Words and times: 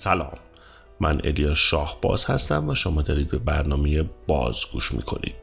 سلام. 0.00 0.38
من 1.00 1.20
الیا 1.24 1.54
شاهباز 1.54 2.26
هستم 2.26 2.68
و 2.68 2.74
شما 2.74 3.02
دارید 3.02 3.30
به 3.30 3.38
برنامه 3.38 4.02
باز 4.26 4.64
گوش 4.72 4.92
می‌کنید. 4.92 5.34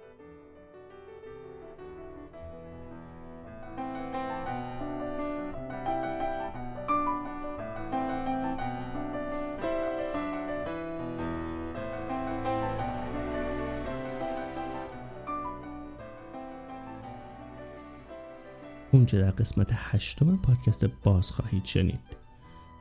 اونجا 18.91 19.21
در 19.21 19.31
قسمت 19.31 19.69
هشتم 19.73 20.37
پادکست 20.37 20.85
باز 20.85 21.31
خواهید 21.31 21.65
شنید. 21.65 22.16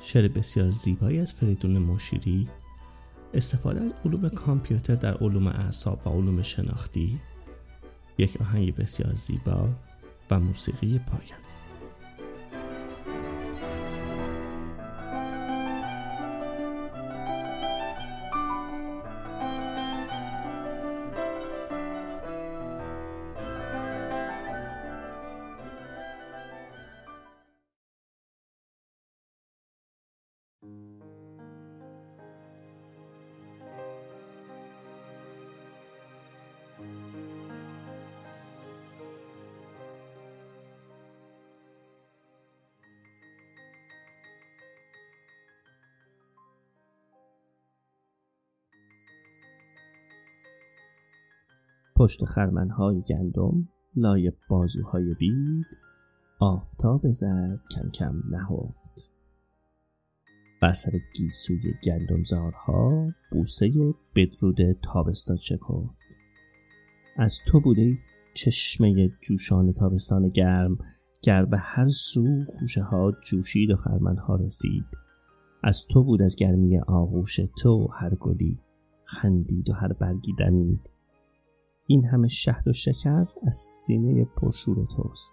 شعر 0.01 0.29
بسیار 0.29 0.71
زیبایی 0.71 1.21
از 1.21 1.35
فریدون 1.35 1.79
مشیری. 1.79 2.49
استفاده 3.35 3.81
از 3.81 3.93
علوم 4.05 4.29
کامپیوتر 4.29 4.95
در 4.95 5.15
علوم 5.15 5.47
اعصاب 5.47 6.07
و 6.07 6.11
علوم 6.11 6.43
شناختی 6.43 7.21
یک 8.19 8.41
آهنگ 8.41 8.77
بسیار 8.77 9.15
زیبا 9.15 9.69
و 10.31 10.41
موسیقی 10.41 10.99
پایان. 10.99 11.46
پشت 51.97 52.25
خرمنهای 52.25 53.01
گندم 53.01 53.69
لای 53.97 54.33
بازوهای 54.49 55.15
بید 55.15 55.66
آفتاب 56.38 57.11
زد 57.11 57.61
کم 57.71 57.91
کم 57.91 58.23
نهفت. 58.30 59.11
بر 60.63 60.73
سر 60.73 60.93
گیسوی 61.15 61.75
گندمزارها 61.85 63.13
بوسه 63.33 63.73
بدرود 64.15 64.56
تابستان 64.72 65.37
شکفت. 65.37 66.00
از 67.16 67.41
تو 67.47 67.61
بوده 67.61 67.99
چشمه 68.34 69.09
جوشان 69.21 69.72
تابستان 69.72 70.28
گرم 70.28 70.78
گر 71.22 71.44
به 71.44 71.59
هر 71.59 71.88
سو 71.88 72.44
خوشه 72.59 72.83
ها 72.83 73.12
جوشید 73.31 73.71
و 73.71 73.77
خرمنها 73.77 74.37
رسید. 74.37 74.84
از 75.62 75.87
تو 75.87 76.05
بود 76.05 76.22
از 76.22 76.37
گرمی 76.37 76.78
آغوش 76.78 77.41
تو 77.59 77.88
هر 77.93 78.15
گلی 78.15 78.59
خندید 79.04 79.70
و 79.70 79.72
هر 79.72 79.93
برگی 79.93 80.32
دمید. 80.38 80.95
این 81.86 82.04
همه 82.04 82.28
شهد 82.28 82.69
و 82.69 82.72
شکر 82.72 83.26
از 83.42 83.56
سینه 83.56 84.24
پرشور 84.24 84.86
توست. 84.86 85.32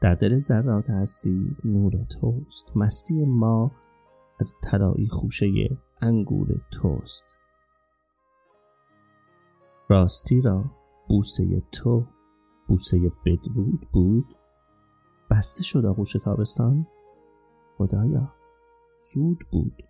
در 0.00 0.14
دل 0.14 0.38
ذرات 0.38 0.90
هستی 0.90 1.56
نور 1.64 2.04
توست. 2.04 2.76
مستی 2.76 3.24
ما 3.24 3.70
از 4.40 4.54
طلایی 4.62 5.06
خوشه 5.06 5.46
انگور 6.00 6.48
توست. 6.70 7.24
راستی 9.88 10.40
را 10.40 10.64
بوسه 11.08 11.62
تو 11.72 12.06
بوسه 12.68 13.12
بدرود 13.26 13.88
بود. 13.92 14.34
بسته 15.30 15.62
شد 15.62 15.86
آغوش 15.86 16.12
تابستان. 16.12 16.86
خدایا 17.78 18.32
زود 19.14 19.38
بود. 19.52 19.82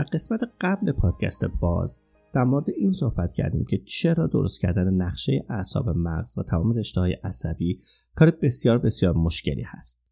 در 0.00 0.06
قسمت 0.12 0.40
قبل 0.60 0.92
پادکست 0.92 1.44
باز 1.44 2.00
در 2.34 2.44
مورد 2.44 2.70
این 2.70 2.92
صحبت 2.92 3.32
کردیم 3.32 3.64
که 3.64 3.78
چرا 3.78 4.26
درست 4.26 4.60
کردن 4.60 4.94
نقشه 4.94 5.44
اعصاب 5.48 5.88
مغز 5.88 6.38
و 6.38 6.42
تمام 6.42 6.72
رشته 6.72 7.00
های 7.00 7.12
عصبی 7.12 7.80
کار 8.14 8.30
بسیار 8.30 8.78
بسیار 8.78 9.14
مشکلی 9.14 9.62
هست. 9.62 10.02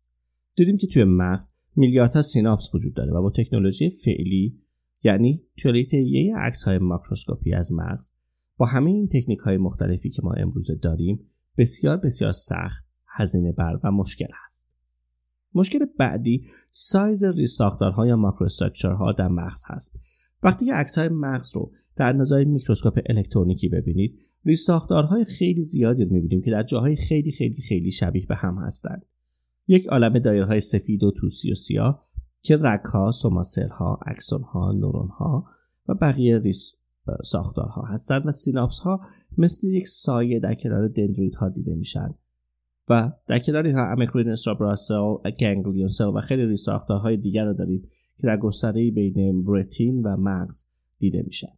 دیدیم 0.57 0.77
که 0.77 0.87
توی 0.87 1.05
مغز 1.05 1.55
میلیاردها 1.77 2.23
سیناپس 2.23 2.75
وجود 2.75 2.95
داره 2.95 3.13
و 3.13 3.23
با 3.23 3.31
تکنولوژی 3.31 3.91
فعلی 3.91 4.59
یعنی 5.05 5.43
یه 5.93 6.37
عکس 6.37 6.63
های 6.63 6.79
ماکروسکوپی 6.79 7.55
از 7.55 7.73
مغز 7.73 8.13
با 8.57 8.67
همه 8.67 8.91
این 8.91 9.09
تکنیک 9.09 9.39
های 9.39 9.57
مختلفی 9.57 10.11
که 10.11 10.23
ما 10.25 10.33
امروزه 10.33 10.75
داریم 10.75 11.21
بسیار 11.59 11.97
بسیار 11.97 12.33
سخت 12.33 12.85
هزینه 13.07 13.53
بر 13.53 13.81
و 13.85 13.91
مشکل 13.91 14.29
هست. 14.47 14.68
مشکل 15.59 15.87
بعدی 15.99 16.45
سایز 16.71 17.25
ریزساختارها 17.25 18.07
یا 18.07 18.17
microstructure 18.17 19.06
ها 19.06 19.13
در 19.13 19.29
مغز 19.29 19.65
هست. 19.67 20.01
وقتی 20.43 20.67
که 20.67 20.73
های 20.97 21.09
مغز 21.09 21.57
رو 21.57 21.73
در 21.97 22.13
نظر 22.13 22.45
میکروسکوپ 22.45 22.99
الکترونیکی 23.07 23.69
ببینید 23.69 24.19
ریزساختارهای 24.45 25.25
خیلی 25.25 25.63
زیادی 25.63 26.05
رو 26.05 26.13
می‌بینیم 26.13 26.43
که 26.43 26.51
در 26.51 26.63
جاهای 26.63 26.97
خیلی 26.97 27.33
خیلی 27.33 27.63
خیلی 27.63 27.91
شبیه 27.91 28.27
به 28.27 28.35
هم 28.35 28.59
هستند. 28.59 29.07
یک 29.69 29.87
عالم 29.87 30.19
دایره‌های 30.19 30.61
سفید 30.61 31.05
و 31.05 31.11
توسی 31.11 31.53
و 31.53 31.55
سیاه 31.55 32.09
که 32.43 32.57
رگها، 32.57 33.13
soma 33.13 33.48
cell 33.48 33.83
ها، 33.83 34.01
اکسونها، 34.07 34.73
نورونها 34.73 35.47
و 35.89 35.95
بقیه 35.95 36.39
ریزساختارها 36.39 37.83
هستند 37.83 38.27
و 38.27 38.33
سیناپس 38.33 38.79
ها 38.79 39.01
مثل 39.39 39.67
یک 39.67 39.89
سایه 39.89 40.41
در 40.41 40.55
کنار 40.55 40.89
دندریت 40.89 41.35
دیده 41.55 41.75
میشن. 41.75 42.15
و 42.91 43.13
در 43.27 43.39
کنار 43.39 43.67
اینها 43.67 43.91
امکروین 43.91 44.29
استرابراسل 44.29 45.31
گنگلیون 45.41 45.89
سل 45.89 46.05
و 46.05 46.21
خیلی 46.21 46.47
ریساختارهای 46.47 47.17
دیگر 47.17 47.45
رو 47.45 47.55
داریم 47.55 47.89
که 48.17 48.27
در 48.27 48.37
گستره 48.37 48.91
بین 48.91 49.45
برتین 49.45 50.03
و 50.03 50.17
مغز 50.17 50.65
دیده 50.99 51.23
میشن. 51.23 51.53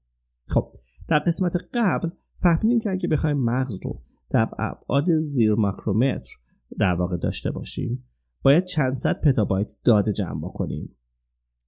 خب 0.46 0.72
در 1.08 1.18
قسمت 1.18 1.56
قبل 1.74 2.08
فهمیدیم 2.42 2.80
که 2.80 2.90
اگه 2.90 3.08
بخوایم 3.08 3.36
مغز 3.36 3.78
رو 3.84 4.02
در 4.30 4.48
ابعاد 4.58 5.18
زیر 5.18 5.54
ماکرومتر 5.54 6.30
در 6.78 6.94
واقع 6.94 7.16
داشته 7.16 7.50
باشیم 7.50 8.04
باید 8.42 8.64
چند 8.64 8.94
صد 8.94 9.20
پتابایت 9.20 9.72
داده 9.84 10.12
جمع 10.12 10.52
کنیم 10.54 10.96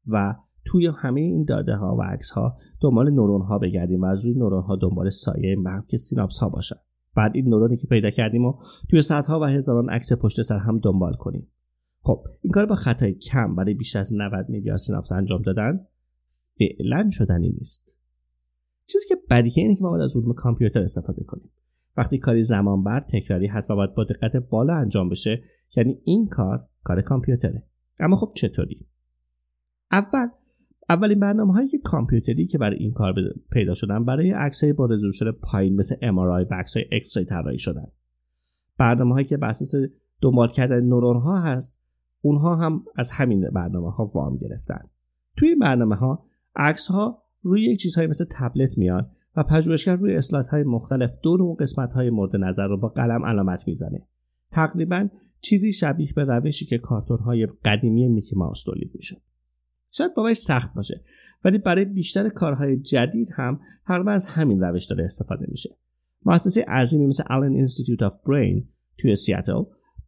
و 0.06 0.34
توی 0.64 0.86
همه 0.86 1.20
این 1.20 1.44
داده 1.44 1.74
ها 1.74 1.96
و 1.96 2.02
عکس 2.02 2.30
ها 2.30 2.56
دنبال 2.80 3.10
نورون 3.10 3.42
ها 3.42 3.58
بگردیم 3.58 4.00
و 4.00 4.04
از 4.04 4.24
روی 4.24 4.34
نورون 4.34 4.62
ها 4.62 4.76
دنبال 4.76 5.10
سایه 5.10 5.56
مغز 5.58 5.86
که 5.86 5.96
سیناپس 5.96 6.38
ها 6.38 6.48
باشن. 6.48 6.76
بعد 7.16 7.32
این 7.34 7.48
نورونی 7.48 7.76
که 7.76 7.86
پیدا 7.86 8.10
کردیم 8.10 8.44
و 8.44 8.54
توی 8.90 9.02
صدها 9.02 9.40
و 9.40 9.44
هزاران 9.44 9.90
عکس 9.90 10.12
پشت 10.12 10.42
سر 10.42 10.58
هم 10.58 10.78
دنبال 10.78 11.14
کنیم. 11.14 11.48
خب 12.00 12.24
این 12.40 12.52
کار 12.52 12.66
با 12.66 12.74
خطای 12.74 13.14
کم 13.14 13.54
برای 13.54 13.74
بیشتر 13.74 13.98
از 13.98 14.12
90 14.14 14.48
میلیارد 14.48 14.78
سیناپس 14.78 15.12
انجام 15.12 15.42
دادن 15.42 15.86
فعلا 16.58 17.10
شدنی 17.10 17.50
نیست. 17.50 17.98
چیزی 18.86 19.08
که 19.08 19.16
بدیهی 19.30 19.62
اینه 19.62 19.76
که 19.76 19.82
ما 19.82 19.90
باید 19.90 20.02
از 20.02 20.16
علوم 20.16 20.34
کامپیوتر 20.34 20.82
استفاده 20.82 21.24
کنیم. 21.24 21.50
وقتی 21.96 22.18
کاری 22.18 22.42
زمان 22.42 22.84
بر 22.84 23.00
تکراری 23.00 23.46
هست 23.46 23.70
و 23.70 23.76
باید 23.76 23.94
با 23.94 24.04
دقت 24.04 24.36
بالا 24.36 24.74
انجام 24.74 25.08
بشه 25.08 25.42
یعنی 25.76 25.98
این 26.04 26.28
کار 26.28 26.68
کار 26.84 27.00
کامپیوتره. 27.00 27.62
اما 28.00 28.16
خب 28.16 28.32
چطوری؟ 28.34 28.86
اول 29.92 30.28
اولین 30.88 31.20
برنامه 31.20 31.52
هایی 31.52 31.68
که 31.68 31.78
کامپیوتری 31.78 32.46
که 32.46 32.58
برای 32.58 32.76
این 32.76 32.92
کار 32.92 33.14
پیدا 33.52 33.74
شدن 33.74 34.04
برای 34.04 34.30
عکس 34.30 34.64
با 34.64 34.86
رزولوشن 34.86 35.30
پایین 35.30 35.76
مثل 35.76 35.96
MRI 35.96 36.50
و 36.50 36.54
عکس 36.54 36.76
های 36.76 36.86
اکس 36.92 37.18
طراحی 37.28 37.58
شدن. 37.58 37.86
برنامه 38.78 39.12
هایی 39.12 39.26
که 39.26 39.36
بر 39.36 39.48
اساس 39.48 39.74
دنبال 40.20 40.48
کردن 40.48 40.80
نورون 40.80 41.16
ها 41.16 41.40
هست 41.40 41.82
اونها 42.20 42.56
هم 42.56 42.84
از 42.96 43.10
همین 43.10 43.50
برنامه 43.50 43.90
ها 43.90 44.06
وام 44.14 44.36
گرفتن. 44.36 44.80
توی 45.36 45.48
این 45.48 45.58
برنامه 45.58 45.96
ها 45.96 46.24
عکس 46.56 46.88
ها 46.88 47.22
روی 47.42 47.62
یک 47.62 47.78
چیزهایی 47.78 48.08
مثل 48.08 48.24
تبلت 48.30 48.78
میان 48.78 49.10
و 49.36 49.42
پژوهشگر 49.42 49.96
روی 49.96 50.20
های 50.50 50.62
مختلف 50.62 51.10
دو 51.22 51.36
نوع 51.36 51.56
های 51.94 52.10
مورد 52.10 52.36
نظر 52.36 52.66
رو 52.66 52.76
با 52.76 52.88
قلم 52.88 53.26
علامت 53.26 53.68
می‌زنه. 53.68 54.06
تقریبا 54.50 55.08
چیزی 55.40 55.72
شبیه 55.72 56.12
به 56.16 56.24
روشی 56.24 56.66
که 56.66 56.80
های 57.24 57.48
قدیمی 57.64 58.08
میکی 58.08 58.36
ماوس 58.36 58.62
تولید 58.64 58.90
می‌شد. 58.94 59.20
شاید 59.92 60.14
باورش 60.14 60.36
سخت 60.36 60.74
باشه 60.74 61.04
ولی 61.44 61.58
برای 61.58 61.84
بیشتر 61.84 62.28
کارهای 62.28 62.76
جدید 62.76 63.28
هم 63.34 63.60
تقریبا 63.86 64.12
از 64.12 64.26
همین 64.26 64.60
روش 64.60 64.86
داره 64.86 65.04
استفاده 65.04 65.46
میشه. 65.48 65.76
مؤسسه 66.24 66.64
عظیمی 66.68 67.06
مثل 67.06 67.22
Allen 67.30 67.52
Institute 67.52 68.02
of 68.02 68.12
Brain 68.26 68.68
توی 68.98 69.14
سیاتل 69.14 69.62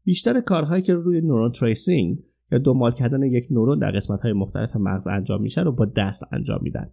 بیشتر 0.04 0.40
کارهایی 0.40 0.82
که 0.82 0.94
روی 0.94 1.20
neuron 1.20 1.52
tracing 1.52 2.18
یا 2.52 2.58
دنبال 2.58 2.92
کردن 2.92 3.22
یک 3.22 3.46
نورون 3.50 3.78
در 3.78 3.90
قسمت 3.90 4.20
های 4.20 4.32
مختلف 4.32 4.76
مغز 4.76 5.06
انجام 5.06 5.42
میشه 5.42 5.60
رو 5.62 5.72
با 5.72 5.84
دست 5.84 6.24
انجام 6.32 6.58
میدن. 6.62 6.90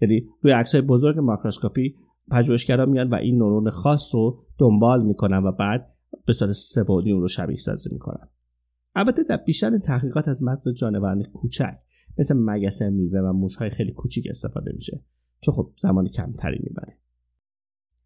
یعنی 0.00 0.26
روی 0.42 0.52
عکس 0.52 0.74
های 0.74 0.82
بزرگ 0.82 1.18
میکروسکوپی 1.18 1.94
پژوهشگران 2.30 2.88
میان 2.88 3.08
و 3.08 3.14
این 3.14 3.38
نورون 3.38 3.70
خاص 3.70 4.14
رو 4.14 4.44
دنبال 4.58 5.06
می‌کنن 5.06 5.44
و 5.44 5.52
بعد 5.52 5.92
به 6.26 6.32
صورت 6.32 6.50
سه‌بعدی 6.50 7.12
اون 7.12 7.20
رو 7.20 7.28
شبیه 7.28 7.56
سازی 7.56 7.90
می‌کنن. 7.92 8.28
البته 8.94 9.22
در 9.22 9.36
بیشتر 9.36 9.78
تحقیقات 9.78 10.28
از 10.28 10.42
مغز 10.42 10.68
جانوران 10.68 11.22
کوچک 11.22 11.76
مثل 12.20 12.36
مگسه 12.36 12.90
میوه 12.90 13.20
و 13.20 13.32
موشهای 13.32 13.70
خیلی 13.70 13.92
کوچیک 13.92 14.26
استفاده 14.30 14.72
میشه 14.72 15.04
چون 15.40 15.54
خب 15.54 15.72
زمان 15.76 16.08
کمتری 16.08 16.58
می‌بره. 16.62 16.98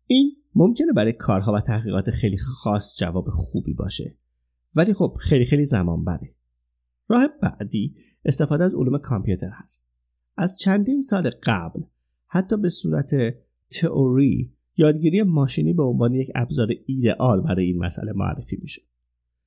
این 0.06 0.37
ممکنه 0.55 0.93
برای 0.93 1.12
کارها 1.12 1.52
و 1.52 1.61
تحقیقات 1.61 2.11
خیلی 2.11 2.38
خاص 2.38 2.99
جواب 2.99 3.31
خوبی 3.31 3.75
باشه 3.75 4.16
ولی 4.75 4.94
خب 4.94 5.16
خیلی 5.20 5.44
خیلی 5.44 5.64
زمان 5.64 6.05
بره. 6.05 6.34
راه 7.08 7.28
بعدی 7.43 7.96
استفاده 8.25 8.64
از 8.64 8.75
علوم 8.75 8.99
کامپیوتر 8.99 9.50
هست. 9.52 9.88
از 10.37 10.58
چندین 10.58 11.00
سال 11.00 11.31
قبل 11.43 11.81
حتی 12.26 12.56
به 12.56 12.69
صورت 12.69 13.10
تئوری 13.81 14.52
یادگیری 14.76 15.22
ماشینی 15.22 15.72
به 15.72 15.82
عنوان 15.82 16.14
یک 16.14 16.31
ابزار 16.34 16.69
ایدئال 16.87 17.40
برای 17.40 17.67
این 17.67 17.78
مسئله 17.78 18.12
معرفی 18.12 18.56
می‌شد. 18.60 18.82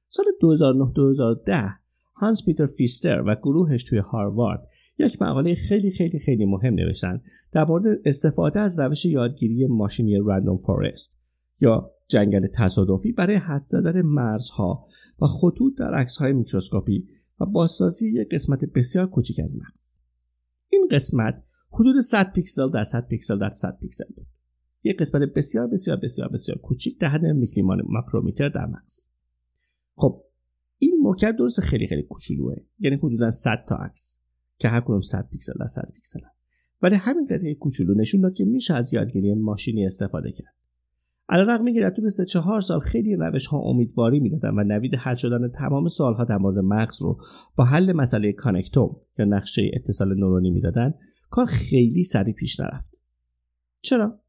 سال 0.10 0.26
2009-2010 0.42 1.87
هانس 2.20 2.46
پیتر 2.46 2.66
فیستر 2.66 3.22
و 3.22 3.36
گروهش 3.36 3.84
توی 3.84 4.00
هاروارد 4.00 4.68
یک 5.00 5.22
مقاله 5.22 5.56
خیلی 5.56 5.92
خیلی 5.92 6.20
خیلی 6.20 6.46
مهم 6.46 6.74
نوشتن 6.74 7.22
در 7.52 7.66
مورد 7.66 7.86
استفاده 8.06 8.60
از 8.60 8.80
روش 8.80 9.06
یادگیری 9.06 9.68
ماشینی 9.68 10.18
random 10.26 10.58
forest 10.58 11.18
یا 11.60 11.92
جنگل 12.08 12.48
تصادفی 12.48 13.12
برای 13.12 13.36
حدس 13.36 13.64
زدن 13.66 14.02
مرزها 14.02 14.86
و 15.22 15.26
خطوط 15.26 15.78
در 15.78 15.94
عکسهای 15.94 16.34
میکروسکوپی 16.34 17.08
و 17.40 17.46
بازسازی 17.46 18.22
یک 18.22 18.30
قسمت 18.32 18.66
بسیار 18.66 19.08
کوچک 19.08 19.40
از 19.44 19.56
مغز. 19.56 19.98
این 20.70 20.88
قسمت 20.92 21.44
حدود 21.72 22.00
100 22.00 22.34
پیکسل 22.34 22.72
در 22.72 22.84
100 22.84 23.08
پیکسل 23.08 23.40
در 23.40 23.50
100 23.50 23.78
پیکسل 23.82 24.06
بود. 24.16 24.28
یک 24.84 24.98
قسمت 24.98 25.22
بسیار 25.36 25.68
بسیار 25.68 25.98
بسیار 25.98 26.30
بسیار 26.30 26.58
کوچیک 26.58 27.00
در 27.00 27.08
حد 27.08 27.22
در 28.54 28.66
مغز. 28.66 29.08
خب 29.96 30.24
این 30.80 30.98
مکعب 31.02 31.36
درسته 31.36 31.62
خیلی 31.62 31.88
خیلی 31.88 32.04
کوچولوه. 32.04 32.56
یعنی 32.80 32.96
حدودا 32.96 33.32
100 33.32 33.66
تا 33.68 33.76
عکس 33.76 34.20
که 34.58 34.68
هر 34.68 34.82
کدوم 34.82 35.02
100 35.02 35.28
پیکسل 35.32 35.54
در 35.60 35.68
100 35.68 35.92
پیکسل 35.94 36.20
ولی 36.82 36.96
همین 36.96 37.26
قطعه 37.26 37.54
کوچولو 37.54 37.94
نشون 37.94 38.22
داد 38.22 38.34
که 38.34 38.46
میشه 38.46 38.74
از 38.74 38.94
یادگیری 38.94 39.34
ماشینی 39.34 39.86
استفاده 39.86 40.32
کرد. 40.32 40.54
علیرغم 41.30 41.66
اینکه 41.66 41.82
در 41.82 41.90
طول 41.90 42.10
سه 42.10 42.26
چهار 42.26 42.62
سال 42.62 42.80
خیلی 42.80 43.16
روش 43.16 43.48
ها 43.48 43.58
امیدواری 43.58 44.20
می‌دادن 44.20 44.50
و 44.50 44.64
نوید 44.64 44.96
حل 44.96 45.16
شدن 45.16 45.48
تمام 45.48 45.90
سوال 45.90 46.14
ها 46.14 46.24
در 46.24 46.38
مورد 46.38 46.58
مغز 46.58 47.02
رو 47.02 47.22
با 47.56 47.64
حل 47.64 47.94
مسئله 47.94 48.34
connectome 48.34 48.96
یا 49.20 49.26
نقشه 49.26 49.72
اتصال 49.74 50.20
نورونی 50.20 50.52
می‌دادن 50.52 50.94
کار 51.30 51.46
خیلی 51.46 52.04
سریع 52.04 52.34
پیش 52.34 52.60
نرفت. 52.60 52.98
چرا؟ 53.82 54.20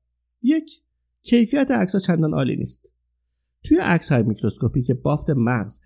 یک 0.43 0.83
کیفیت 1.23 1.71
عکس 1.71 1.97
چندان 1.97 2.35
عالی 2.35 2.57
نیست. 2.57 2.91
توی 3.65 3.79
عکس 3.79 4.13
های 4.13 4.23
میکروسکوپی 4.23 4.83
که 4.83 4.95
بافت 4.95 5.31
مغز 5.31 5.81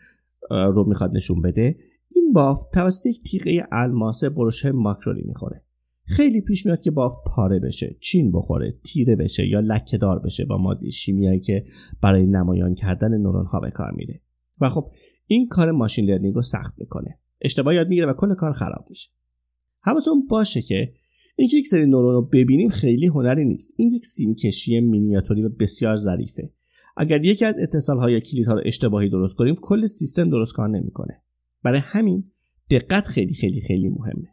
رو 0.50 0.84
می‌خواد 0.88 1.16
نشون 1.16 1.42
بده 1.42 1.76
این 2.08 2.32
بافت 2.32 2.66
توسط 2.74 3.06
یک 3.06 3.22
تیغه 3.22 3.66
الماس 3.72 4.24
برش‌های 4.24 4.72
میکرونی 4.72 5.22
می‌خوره. 5.22 5.64
خیلی 6.04 6.40
پیش 6.40 6.66
میاد 6.66 6.80
که 6.80 6.90
بافت 6.90 7.18
پاره 7.26 7.58
بشه 7.58 7.96
چین 8.00 8.32
بخوره 8.32 8.78
تیره 8.84 9.16
بشه 9.16 9.46
یا 9.46 9.60
لکه 9.60 9.98
دار 9.98 10.18
بشه 10.18 10.44
با 10.44 10.58
ماده 10.58 10.90
شیمیایی 10.90 11.40
که 11.40 11.64
برای 12.02 12.26
نمایان 12.26 12.74
کردن 12.74 13.18
نورون 13.18 13.46
ها 13.46 13.60
به 13.60 13.70
کار 13.70 13.90
میره. 13.90 14.20
و 14.60 14.68
خب 14.68 14.90
این 15.26 15.48
کار 15.48 15.70
machine 15.70 16.04
learning 16.04 16.34
رو 16.34 16.42
سخت 16.42 16.74
می‌کنه. 16.78 17.18
اشتباه 17.40 17.74
یاد 17.74 17.88
می‌گیره 17.88 18.06
و 18.06 18.12
کل 18.12 18.34
کار 18.34 18.52
خراب 18.52 18.86
میشه. 18.88 19.10
حواستون 19.80 20.26
باشه 20.26 20.62
که 20.62 20.92
اینکه 21.36 21.56
یک 21.56 21.66
سری 21.66 21.86
نورون 21.86 22.14
رو 22.14 22.22
ببینیم 22.22 22.68
خیلی 22.68 23.06
هنری 23.06 23.44
نیست. 23.44 23.74
این 23.76 23.90
یک 23.90 24.04
سیم 24.04 24.34
کشی 24.34 24.80
مینیاتوری 24.80 25.42
و 25.42 25.48
بسیار 25.48 25.96
ظریفه. 25.96 26.50
اگر 26.96 27.24
یکی 27.24 27.44
از 27.44 27.54
اتصال 27.58 27.98
های 27.98 28.12
یا 28.12 28.20
کلیدها 28.20 28.54
رو 28.54 28.62
اشتباهی 28.64 29.08
درست 29.08 29.36
کنیم 29.36 29.54
کل 29.54 29.86
سیستم 29.86 30.30
درست 30.30 30.54
کار 30.54 30.68
نمی‌کنه. 30.68 31.22
برای 31.62 31.80
همین 31.84 32.24
دقت 32.70 33.06
خیلی 33.06 33.34
خیلی 33.34 33.60
خیلی 33.60 33.88
مهمه. 33.88 34.28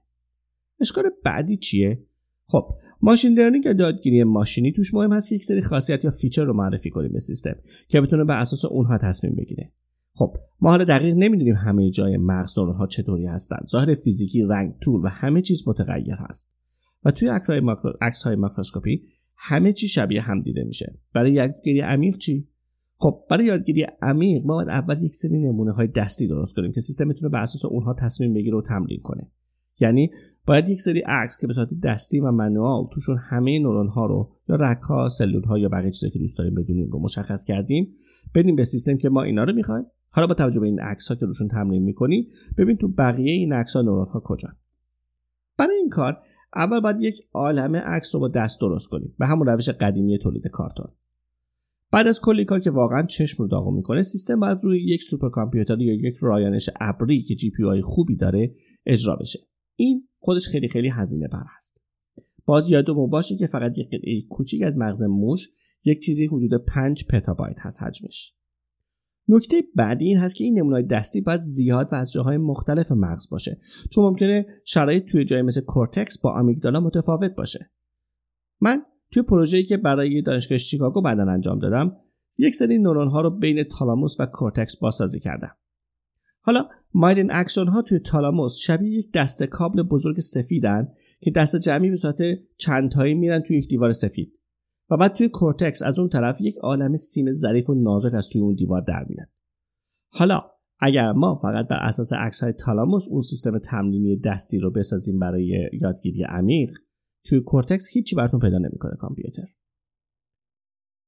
اشکال 0.81 1.03
بعدی 1.23 1.57
چیه؟ 1.57 2.03
خب 2.45 2.71
machine 3.01 3.33
learning 3.33 3.65
یا 3.65 3.75
یادگیری 3.79 4.23
ماشینی 4.23 4.71
توش 4.71 4.93
مهم 4.93 5.13
هست 5.13 5.29
که 5.29 5.35
یک 5.35 5.43
سری 5.43 5.61
خاصیت 5.61 6.03
یا 6.03 6.11
feature 6.11 6.43
رو 6.43 6.53
معرفی 6.53 6.89
کنیم 6.89 7.13
به 7.13 7.19
سیستم 7.19 7.55
که 7.87 8.01
بتونه 8.01 8.23
بر 8.23 8.41
اساس 8.41 8.65
اونها 8.65 8.97
تصمیم 8.97 9.35
بگیره. 9.35 9.71
خب 10.13 10.37
ما 10.61 10.69
حالا 10.69 10.83
دقیق 10.83 11.15
نمی‌دونیم 11.15 11.55
همه 11.55 11.89
جای 11.89 12.17
مغز 12.17 12.57
ها 12.57 12.87
چطوری 12.87 13.25
هستن. 13.25 13.57
ظاهر 13.69 13.95
فیزیکی 13.95 14.43
رنگ 14.43 14.73
طول 14.79 15.01
و 15.03 15.07
همه 15.07 15.41
چیز 15.41 15.67
متغیر 15.67 16.13
هست. 16.13 16.53
و 17.05 17.11
توی 17.11 17.29
عکس 18.01 18.23
های 18.23 18.35
ماکروسکوپی 18.35 19.03
همه 19.41 19.73
چی 19.73 19.87
شبیه 19.87 20.21
هم 20.21 20.41
دیده 20.41 20.63
میشه. 20.63 20.99
برای 21.13 21.31
یادگیری 21.31 21.79
عمیق 21.79 22.17
چی؟ 22.17 22.47
خب 22.97 23.23
برای 23.29 23.45
یادگیری 23.45 23.87
عمیق 24.01 24.45
ما 24.45 24.55
باید 24.55 24.69
اول 24.69 25.03
یک 25.03 25.15
سری 25.15 25.39
نمونه 25.39 25.71
های 25.71 25.87
دستی 25.87 26.27
درست 26.27 26.55
کنیم 26.55 26.71
که 26.71 26.81
سیستم 26.81 27.07
بتونه 27.07 27.29
بر 27.29 27.41
اساس 27.41 27.65
اونها 27.65 27.93
تصمیم 27.93 28.33
بگیره 28.33 28.57
و 28.57 28.61
تمرین 28.61 28.99
کنه. 29.03 29.31
یعنی 29.79 30.11
باید 30.45 30.69
یک 30.69 30.81
سری 30.81 30.99
عکس 30.99 31.41
که 31.41 31.47
به 31.47 31.53
صورت 31.53 31.69
دستی 31.83 32.19
و 32.19 32.31
منوال 32.31 32.87
توشون 32.91 33.17
همه 33.17 33.59
نورون 33.59 33.87
ها 33.87 34.05
رو 34.05 34.31
یا 34.49 34.55
رک 34.55 34.81
ها 34.81 35.09
سلول 35.09 35.43
ها 35.43 35.57
یا 35.57 35.69
بقیه 35.69 35.91
چیزایی 35.91 36.11
که 36.11 36.19
دوست 36.19 36.37
داریم 36.37 36.55
بدونیم 36.55 36.89
رو 36.89 36.99
مشخص 36.99 37.43
کردیم 37.43 37.93
بدیم 38.35 38.55
به 38.55 38.63
سیستم 38.63 38.97
که 38.97 39.09
ما 39.09 39.23
اینا 39.23 39.43
رو 39.43 39.53
می‌خوایم. 39.53 39.85
حالا 40.09 40.27
با 40.27 40.33
توجه 40.33 40.59
به 40.59 40.65
این 40.65 40.79
عکس 40.79 41.07
ها 41.07 41.15
که 41.15 41.25
روشون 41.25 41.47
تمرین 41.47 41.83
می‌کنی 41.83 42.27
ببین 42.57 42.77
تو 42.77 42.87
بقیه 42.87 43.31
این 43.31 43.53
عکس 43.53 43.75
ها 43.75 43.81
نورون 43.81 44.05
ها 44.05 44.21
کجا 44.25 44.49
برای 45.57 45.75
این 45.75 45.89
کار 45.89 46.17
اول 46.55 46.79
باید 46.79 47.01
یک 47.01 47.21
عالمه 47.33 47.79
عکس 47.79 48.15
رو 48.15 48.21
با 48.21 48.27
دست 48.27 48.61
درست 48.61 48.87
کنیم. 48.87 49.15
به 49.19 49.27
همون 49.27 49.47
روش 49.47 49.69
قدیمی 49.69 50.17
تولید 50.17 50.47
کارتون. 50.47 50.87
بعد 51.91 52.07
از 52.07 52.21
کلی 52.21 52.45
کار 52.45 52.59
که 52.59 52.71
واقعا 52.71 53.05
چشم 53.05 53.43
رو 53.43 53.49
داغون 53.49 53.73
می‌کنه 53.73 54.01
سیستم 54.01 54.39
باید 54.39 54.57
روی 54.63 54.83
یک 54.83 55.03
سوپرکامپیوتر 55.03 55.81
یا 55.81 55.93
یک 55.93 56.15
رایانش 56.21 56.69
ابری 56.79 57.23
که 57.23 57.35
جی 57.35 57.51
پی 57.51 57.81
خوبی 57.81 58.15
داره 58.15 58.55
اجرا 58.85 59.15
بشه. 59.15 59.39
این 59.75 60.07
خودش 60.19 60.47
خیلی 60.47 60.67
خیلی 60.67 60.89
هزینه 60.89 61.27
بر 61.27 61.43
هست. 61.57 61.81
باز 62.45 62.69
یادمون 62.69 63.09
باشه 63.09 63.37
که 63.37 63.47
فقط 63.47 63.77
یک 63.77 63.87
قطعه 63.87 64.21
کوچیک 64.21 64.61
از 64.61 64.77
مغز 64.77 65.03
موش 65.03 65.49
یک 65.83 66.01
چیزی 66.01 66.27
حدود 66.27 66.65
5 66.65 67.05
پتابایت 67.05 67.59
هست 67.59 67.83
حجمش. 67.83 68.33
نکته 69.29 69.63
بعدی 69.75 70.05
این 70.05 70.17
هست 70.17 70.35
که 70.35 70.43
این 70.43 70.59
نمونه 70.59 70.81
دستی 70.81 71.21
باید 71.21 71.39
زیاد 71.39 71.89
و 71.91 71.95
از 71.95 72.11
جاهای 72.11 72.37
مختلف 72.37 72.91
مغز 72.91 73.29
باشه. 73.29 73.57
چون 73.91 74.03
ممکنه 74.03 74.45
شرایط 74.65 75.05
توی 75.05 75.25
جای 75.25 75.41
مثل 75.41 75.61
کورتکس 75.61 76.17
با 76.17 76.31
آمیگدالا 76.31 76.79
متفاوت 76.79 77.35
باشه. 77.35 77.71
من 78.61 78.81
توی 79.11 79.23
پروژه‌ای 79.23 79.63
که 79.63 79.77
برای 79.77 80.21
دانشگاه 80.21 80.57
شیکاگو 80.57 81.01
بعدا 81.01 81.23
انجام 81.23 81.59
دادم 81.59 81.95
یک 82.37 82.55
سری 82.55 82.77
نورون 82.77 83.07
ها 83.07 83.21
رو 83.21 83.29
بین 83.29 83.63
تالاموس 83.63 84.15
و 84.19 84.25
کورتکس 84.25 84.77
بازسازی 84.77 85.19
کردم. 85.19 85.51
حالا 86.41 86.69
myelin 86.93 87.31
axon 87.31 87.67
ها 87.67 87.81
توی 87.81 87.99
تالاموس 87.99 88.57
شبیه 88.57 88.99
یک 88.99 89.11
دسته 89.13 89.47
کابل 89.47 89.83
بزرگ 89.83 90.19
سفیدن 90.19 90.87
که 91.21 91.31
دست 91.31 91.55
جمعی 91.55 91.89
به 91.89 91.95
صورت 91.95 92.17
چند 92.57 92.91
تایی 92.91 93.13
میرن 93.13 93.39
توی 93.39 93.57
یک 93.57 93.67
دیوار 93.67 93.91
سفید. 93.91 94.38
و 94.89 94.97
بعد 94.97 95.13
توی 95.13 95.29
کورتکس 95.29 95.81
از 95.81 95.99
اون 95.99 96.09
طرف 96.09 96.41
یک 96.41 96.57
عالم 96.57 96.95
سیم 96.95 97.31
ظریف 97.31 97.69
و 97.69 97.73
نازک 97.73 98.13
از 98.13 98.29
توی 98.29 98.41
اون 98.41 98.55
دیوار 98.55 98.81
در 98.81 99.05
میاد. 99.09 99.27
حالا 100.11 100.41
اگر 100.79 101.11
ما 101.11 101.35
فقط 101.35 101.67
بر 101.67 101.77
اساس 101.79 102.13
عکس 102.13 102.43
های 102.43 102.53
تالاموس 102.53 103.07
اون 103.09 103.21
سیستم 103.21 103.59
تمرینی 103.59 104.19
دستی 104.19 104.59
رو 104.59 104.71
بسازیم 104.71 105.19
برای 105.19 105.69
یادگیری 105.81 106.23
عمیق 106.23 106.71
توی 107.25 107.39
کورتکس 107.39 107.89
هیچی 107.93 108.15
براتون 108.15 108.39
پیدا 108.39 108.57
نمی‌کنه 108.57 108.95
کامپیوتر. 108.99 109.47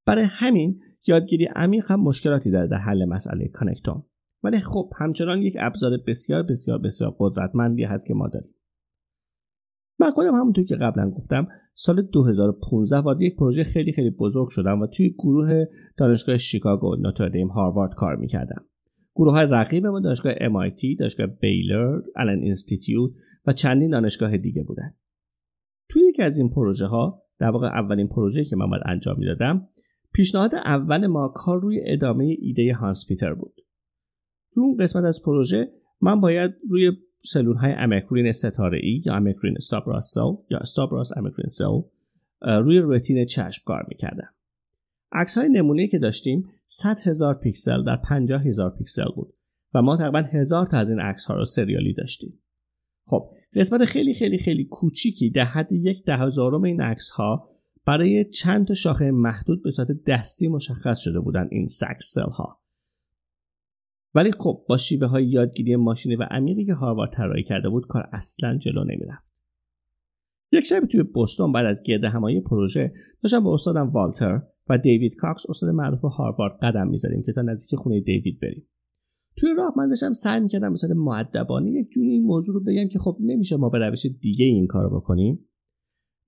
برای 0.05 0.25
همین 0.27 0.79
یادگیری 1.07 1.45
عمیق 1.45 1.91
هم 1.91 2.01
مشکلاتی 2.01 2.51
داره 2.51 2.67
در 2.67 2.77
حل 2.77 3.05
مسئله 3.05 3.47
connectome. 3.47 4.05
ولی 4.43 4.59
خب 4.59 4.89
همچنان 4.97 5.41
یک 5.41 5.55
ابزار 5.59 5.91
بسیار 6.07 6.43
بسیار 6.43 6.77
بسیار 6.77 7.15
قدرتمندی 7.19 7.83
هست 7.83 8.07
که 8.07 8.13
ما 8.13 8.27
داریم. 8.27 8.55
من 10.01 10.11
خودم 10.11 10.35
همونطور 10.35 10.65
که 10.65 10.75
قبلا 10.75 11.09
گفتم 11.09 11.47
سال 11.73 12.01
2015 12.01 12.97
وارد 12.97 13.21
یک 13.21 13.35
پروژه 13.35 13.63
خیلی 13.63 13.91
خیلی 13.91 14.09
بزرگ 14.09 14.49
شدم 14.49 14.81
و 14.81 14.87
توی 14.87 15.09
گروه 15.19 15.65
دانشگاه 15.97 16.37
شیکاگو 16.37 16.95
نوتردیم 16.95 17.47
هاروارد 17.47 17.93
کار 17.93 18.15
می‌کردم 18.15 18.65
گروه 19.15 19.33
های 19.33 19.45
رقیب 19.49 19.85
ما 19.87 19.99
دانشگاه 19.99 20.33
MIT، 20.33 20.99
دانشگاه 20.99 21.27
بیلر، 21.27 21.99
آلن 22.15 22.39
اینستیتیوت 22.39 23.11
و 23.45 23.53
چندین 23.53 23.89
دانشگاه 23.89 24.37
دیگه 24.37 24.63
بودن. 24.63 24.93
توی 25.89 26.03
یکی 26.07 26.21
از 26.21 26.37
این 26.37 26.49
پروژه 26.49 26.85
ها 26.85 27.23
در 27.39 27.49
واقع 27.49 27.67
اولین 27.67 28.07
پروژه 28.07 28.45
که 28.45 28.55
من 28.55 28.69
باید 28.69 28.83
انجام 28.85 29.15
می‌دادم 29.19 29.67
پیشنهاد 30.13 30.55
اول 30.55 31.07
ما 31.07 31.33
کار 31.35 31.61
روی 31.61 31.81
ادامه 31.85 32.35
ایده 32.39 32.73
هانس 32.73 33.05
پیتر 33.07 33.33
بود 33.33 33.55
تو 34.53 34.61
اون 34.61 34.77
قسمت 34.77 35.03
از 35.03 35.21
پروژه 35.25 35.71
من 36.01 36.21
باید 36.21 36.51
روی 36.69 36.91
سلول 37.23 37.57
های 37.57 37.71
amacrine 37.71 38.31
ستاره 38.31 38.79
ای 38.83 39.01
یا 39.05 39.15
amacrine 39.15 39.53
starburst 39.57 40.13
cell 40.13 40.33
یا 40.49 40.57
starburst 40.57 41.11
amacrine 41.17 41.47
cell 41.47 41.81
روی 42.41 42.81
رتین 42.83 43.25
چشم 43.25 43.61
کار 43.65 43.85
می‌کردم 43.87 44.33
عکس 45.11 45.37
های 45.37 45.49
نمونه 45.49 45.87
که 45.87 45.99
داشتیم 45.99 46.49
100 46.65 46.97
هزار 47.03 47.33
پیکسل 47.33 47.83
در 47.83 47.95
50 47.95 48.47
هزار 48.47 48.75
پیکسل 48.77 49.11
بود 49.15 49.33
و 49.73 49.81
ما 49.81 49.97
تقریبا 49.97 50.19
هزار 50.19 50.65
تا 50.65 50.77
از 50.77 50.89
این 50.89 50.99
عکس 50.99 51.25
ها 51.25 51.35
رو 51.35 51.45
سریالی 51.45 51.93
داشتیم. 51.93 52.39
خب 53.05 53.29
قسمت 53.55 53.85
خیلی 53.85 54.13
خیلی 54.13 54.37
خیلی 54.37 54.65
کوچیکی 54.65 55.29
در 55.29 55.45
حد 55.45 55.71
یک 55.71 56.03
ده 56.03 56.17
هزارم 56.17 56.63
این 56.63 56.81
عکس 56.81 57.09
ها 57.09 57.49
برای 57.85 58.25
چند 58.25 58.67
تا 58.67 58.73
شاخه 58.73 59.11
محدود 59.11 59.63
به 59.63 59.71
صورت 59.71 59.87
دستی 60.07 60.47
مشخص 60.47 60.99
شده 60.99 61.19
بودن 61.19 61.47
این 61.51 61.67
SAC 61.67 62.13
cell 62.13 62.29
ها 62.29 62.61
ولی 64.15 64.31
خب 64.31 64.65
با 64.69 64.77
شیوه 64.77 65.07
های 65.07 65.25
یادگیری 65.25 65.75
ماشینی 65.75 66.15
و 66.15 66.23
عمیقی 66.23 66.65
که 66.65 66.73
هاروارد 66.73 67.11
طراحی 67.11 67.43
کرده 67.43 67.69
بود 67.69 67.87
کار 67.87 68.09
اصلا 68.13 68.57
جلو 68.57 68.83
نمی‌رفت. 68.83 69.31
یک 70.51 70.63
شب 70.63 70.85
توی 70.85 71.03
بوستون 71.03 71.51
بعد 71.51 71.65
از 71.65 71.83
گرد 71.85 72.03
همایی 72.03 72.41
پروژه 72.41 72.93
داشتم 73.23 73.39
با 73.39 73.53
استادم 73.53 73.89
والتر 73.89 74.41
و 74.69 74.77
دیوید 74.77 75.15
کاکس 75.15 75.49
استاد 75.49 75.69
معروف 75.69 76.01
هاروارد 76.01 76.59
قدم 76.61 76.87
می‌زدیم 76.87 77.21
که 77.25 77.33
تا 77.33 77.41
نزدیک 77.41 77.79
خونه 77.79 78.01
دیوید 78.01 78.39
بریم. 78.39 78.67
توی 79.37 79.49
راه 79.57 79.73
من 79.77 79.89
داشتم 79.89 80.13
سعی 80.13 80.39
می‌کردم 80.39 80.71
مثلا 80.71 80.93
مؤدبانه 80.95 81.71
یک 81.71 81.89
جوری 81.89 82.09
این 82.09 82.23
موضوع 82.23 82.55
رو 82.55 82.61
بگم 82.63 82.87
که 82.87 82.99
خب 82.99 83.17
نمیشه 83.19 83.57
ما 83.57 83.69
به 83.69 83.77
روش 83.77 84.05
دیگه 84.21 84.45
این 84.45 84.67
کارو 84.67 84.99
بکنیم. 84.99 85.45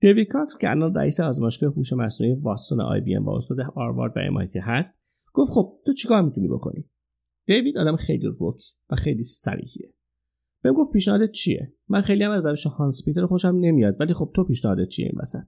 دیوید 0.00 0.28
کاکس 0.28 0.58
که 0.58 0.70
الان 0.70 0.94
رئیس 0.94 1.20
آزمایشگاه 1.20 1.72
هوش 1.72 1.92
مصنوعی 1.92 2.34
واتسون 2.34 2.80
IBM 2.80 3.24
و 3.24 3.30
استاد 3.30 3.58
هاروارد 3.60 4.16
و 4.16 4.20
MIT 4.20 4.58
هست 4.58 5.02
گفت 5.32 5.52
خب 5.52 5.78
تو 5.86 5.92
چیکار 5.92 6.22
می‌تونی 6.22 6.48
بکنی؟ 6.48 6.84
دیوید 7.46 7.78
آدم 7.78 7.96
خیلی 7.96 8.26
روک 8.26 8.60
و 8.90 8.96
خیلی 8.96 9.22
سریحیه 9.22 9.94
بهم 10.62 10.74
گفت 10.74 10.92
پیشنهادت 10.92 11.30
چیه؟ 11.30 11.72
من 11.88 12.00
خیلی 12.00 12.24
هم 12.24 12.30
از 12.30 12.46
روش 12.46 12.66
هانس 12.66 13.04
پیتر 13.04 13.26
خوشم 13.26 13.56
نمیاد 13.60 13.96
ولی 14.00 14.14
خب 14.14 14.30
تو 14.34 14.44
پیشنهادت 14.44 14.88
چیه 14.88 15.06
این 15.06 15.20
وسط؟ 15.22 15.44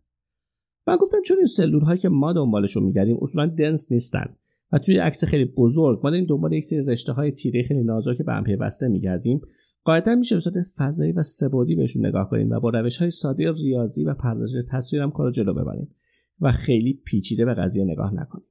من 0.87 0.97
گفتم 0.97 1.23
چون 1.25 1.37
این 1.37 1.47
سلول 1.47 1.83
هایی 1.83 1.99
که 1.99 2.09
ما 2.09 2.33
دنبالشون 2.33 2.83
میگردیم 2.83 3.19
اصولا 3.23 3.47
دنس 3.47 3.93
نیستن 3.93 4.37
و 4.73 4.79
توی 4.79 4.99
عکس 4.99 5.25
خیلی 5.25 5.45
بزرگ 5.45 6.01
ما 6.05 6.11
داریم 6.11 6.27
دنبال 6.27 6.53
یک 6.53 6.65
سری 6.65 6.85
رشته 6.85 7.13
های 7.13 7.33
تیره 7.33 7.63
خیلی 7.63 7.83
نازک 7.83 8.23
به 8.23 8.33
هم 8.33 8.45
پیوسته 8.45 8.89
میگردیم 8.89 9.41
قاعدتا 9.85 10.15
میشه 10.15 10.35
به 10.35 10.41
صورت 10.41 10.67
فضایی 10.77 11.13
و 11.13 11.23
سبودی 11.23 11.75
بهشون 11.75 12.07
نگاه 12.07 12.31
کنیم 12.31 12.51
و 12.51 12.61
با 12.61 12.71
روش 12.71 12.97
های 12.97 13.11
ساده 13.11 13.53
ریاضی 13.53 14.05
و 14.05 14.15
پردازش 14.15 14.63
تصویرم 14.71 15.11
کارو 15.11 15.31
جلو 15.31 15.55
ببریم 15.55 15.95
و 16.41 16.53
خیلی 16.53 17.03
پیچیده 17.05 17.45
به 17.45 17.55
قضیه 17.55 17.85
نگاه 17.85 18.15
نکنیم. 18.15 18.47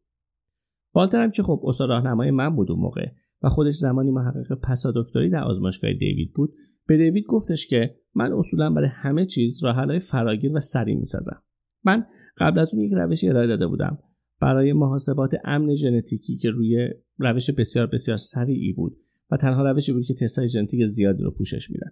والتر 0.93 1.23
هم 1.23 1.31
که 1.31 1.43
خب 1.43 1.61
استاد 1.63 1.89
راهنمای 1.89 2.31
من 2.31 2.55
بود 2.55 2.71
اون 2.71 2.79
موقع 2.79 3.07
و 3.45 3.49
خودش 3.49 3.75
زمانی 3.75 4.11
محقق 4.11 4.59
پسا 4.63 4.93
دکتری 4.95 5.29
در 5.29 5.43
آزمایشگاه 5.43 5.93
دیوید 5.93 6.33
بود 6.33 6.53
به 6.87 6.97
دیوید 6.97 7.25
گفتش 7.25 7.67
که 7.67 7.95
من 8.15 8.33
اصولا 8.33 8.69
برای 8.69 8.87
همه 8.91 9.25
چیز 9.25 9.63
راه 9.63 9.99
فراگیر 9.99 10.51
و 10.53 10.59
سریع 10.59 10.95
می‌سازم. 10.95 11.43
من 11.83 12.05
قبل 12.37 12.59
از 12.59 12.73
اون 12.73 12.83
یک 12.83 12.93
روشی 12.93 13.29
ارائه 13.29 13.47
داده 13.47 13.67
بودم. 13.67 13.99
برای 14.41 14.73
محاسبات 14.73 15.31
امن 15.43 15.75
ژنتیکی 15.75 16.35
که 16.35 16.49
روی 16.49 16.89
روش 17.17 17.49
بسیار 17.49 17.87
بسیار 17.87 18.17
سریعی 18.17 18.73
بود 18.73 18.97
و 19.31 19.37
تنها 19.37 19.71
روشی 19.71 19.93
بود 19.93 20.05
که 20.05 20.13
تستای 20.13 20.47
ژنتیک 20.47 20.85
زیادی 20.85 21.23
رو 21.23 21.31
پوشش 21.31 21.71
میدن 21.71 21.91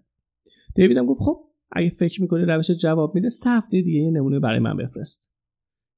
دیویدم 0.75 1.05
گفت 1.05 1.21
خب 1.21 1.49
اگه 1.71 1.89
فکر 1.89 2.21
می‌کنی 2.21 2.45
روش 2.45 2.71
جواب 2.71 3.15
میده 3.15 3.29
سه 3.29 3.49
هفته 3.49 3.81
دیگه 3.81 3.99
یه 3.99 4.11
نمونه 4.11 4.39
برای 4.39 4.59
من 4.59 4.77
بفرست. 4.77 5.25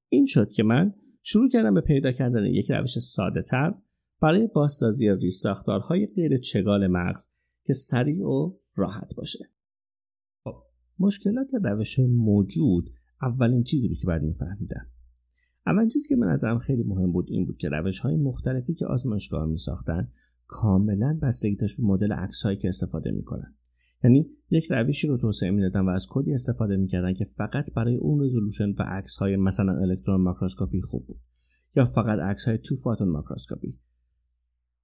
این 0.10 0.26
شد 0.26 0.52
که 0.52 0.64
من 0.64 0.94
شروع 1.24 1.50
کردم 1.50 1.74
به 1.74 1.82
پیدا 1.82 2.12
کردن 2.12 2.46
یک 2.46 2.72
روش 2.72 3.00
ساده 3.00 3.42
تر 3.42 3.74
برای 4.26 4.48
بازسازی 4.48 5.10
ریساختارهای 5.10 6.08
غیر 6.08 6.38
چگال 6.38 6.88
مغز 6.88 7.28
که 7.64 7.74
سریع 7.74 8.24
و 8.24 8.54
راحت 8.76 9.16
باشه. 9.16 9.40
خب 10.44 10.56
مشکلات 11.00 11.48
روش 11.64 12.00
موجود 12.00 12.90
اولین 13.22 13.64
چیزی 13.64 13.88
بود 13.88 13.98
که 13.98 14.08
باید 14.08 14.22
میفهمیدم. 14.22 14.88
اولین 15.66 15.90
چیزی 15.90 16.10
که 16.10 16.16
من 16.16 16.28
نظرم 16.28 16.60
خیلی 16.60 16.84
مهم 16.84 17.12
بود 17.12 17.26
این 17.30 17.46
بود 17.46 17.58
که 17.58 17.70
روش 17.70 18.00
های 18.00 18.16
مختلفی 18.16 18.74
که 18.74 18.86
آزمایشگاه 18.86 19.46
می 19.46 19.58
ساختن 19.58 20.12
کاملا 20.48 21.20
بستگی 21.22 21.56
داشت 21.56 21.78
به 21.78 21.84
مدل 21.84 22.12
عکس 22.12 22.42
هایی 22.44 22.58
که 22.58 22.68
استفاده 22.68 23.12
می‌کنن. 23.12 23.56
یعنی 24.04 24.30
یک 24.50 24.68
روشی 24.72 25.08
رو 25.08 25.18
توسعه 25.18 25.52
می‌دادن 25.52 25.86
و 25.86 25.90
از 25.90 26.08
کدی 26.10 26.34
استفاده 26.34 26.78
می‌کردن 26.78 27.14
که 27.14 27.26
فقط 27.26 27.74
برای 27.74 27.96
اون 27.96 28.24
رزولوشن 28.24 28.70
و 28.70 28.82
عکس 28.82 29.18
های 29.18 29.36
مثلا 29.36 29.74
الکترون 29.82 30.22
ماکروسکوپی 30.22 30.82
خوب 30.82 31.08
بود 31.08 31.20
یا 31.76 31.86
فقط 31.86 32.20
عکس 32.20 32.46
های 32.46 32.58
two-photon 32.58 33.10
microscopy. 33.10 33.80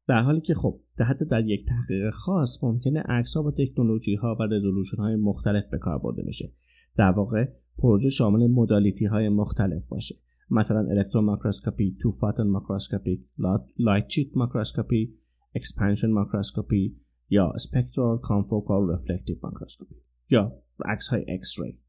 در 0.07 0.21
حالی 0.21 0.41
که 0.41 0.53
خب 0.53 0.79
در 0.97 1.05
حتی 1.05 1.25
در 1.25 1.45
یک 1.45 1.65
تحقیق 1.65 2.09
خاص 2.09 2.63
ممکنه 2.63 2.99
عکس 2.99 3.37
ها 3.37 3.43
با 3.43 3.51
تکنولوژی 3.51 4.15
ها 4.15 4.37
و 4.39 4.43
resolution 4.43 4.97
های 4.97 5.15
مختلف 5.15 5.63
به 5.71 5.77
کار 5.77 5.99
برده 5.99 6.23
بشه. 6.23 6.53
در 6.95 7.11
واقع 7.11 7.45
پروژه 7.77 8.09
شامل 8.09 8.47
modality 8.47 9.05
های 9.05 9.29
مختلف 9.29 9.87
باشه. 9.87 10.15
مثلا 10.51 10.79
electron 10.79 11.25
microscopy 11.25 11.97
two-photon 12.01 12.47
microscopy 12.47 13.21
light 13.79 14.07
sheet 14.07 14.37
microscopy 14.37 15.13
expansion 15.55 16.11
microscopy 16.11 16.95
یا 17.29 17.51
spectral 17.55 18.17
confocal 18.17 18.89
reflective 18.89 19.35
microscopy 19.43 19.95
یا 20.29 20.53
عکس 20.85 21.07
های 21.07 21.25
X-ray 21.27 21.79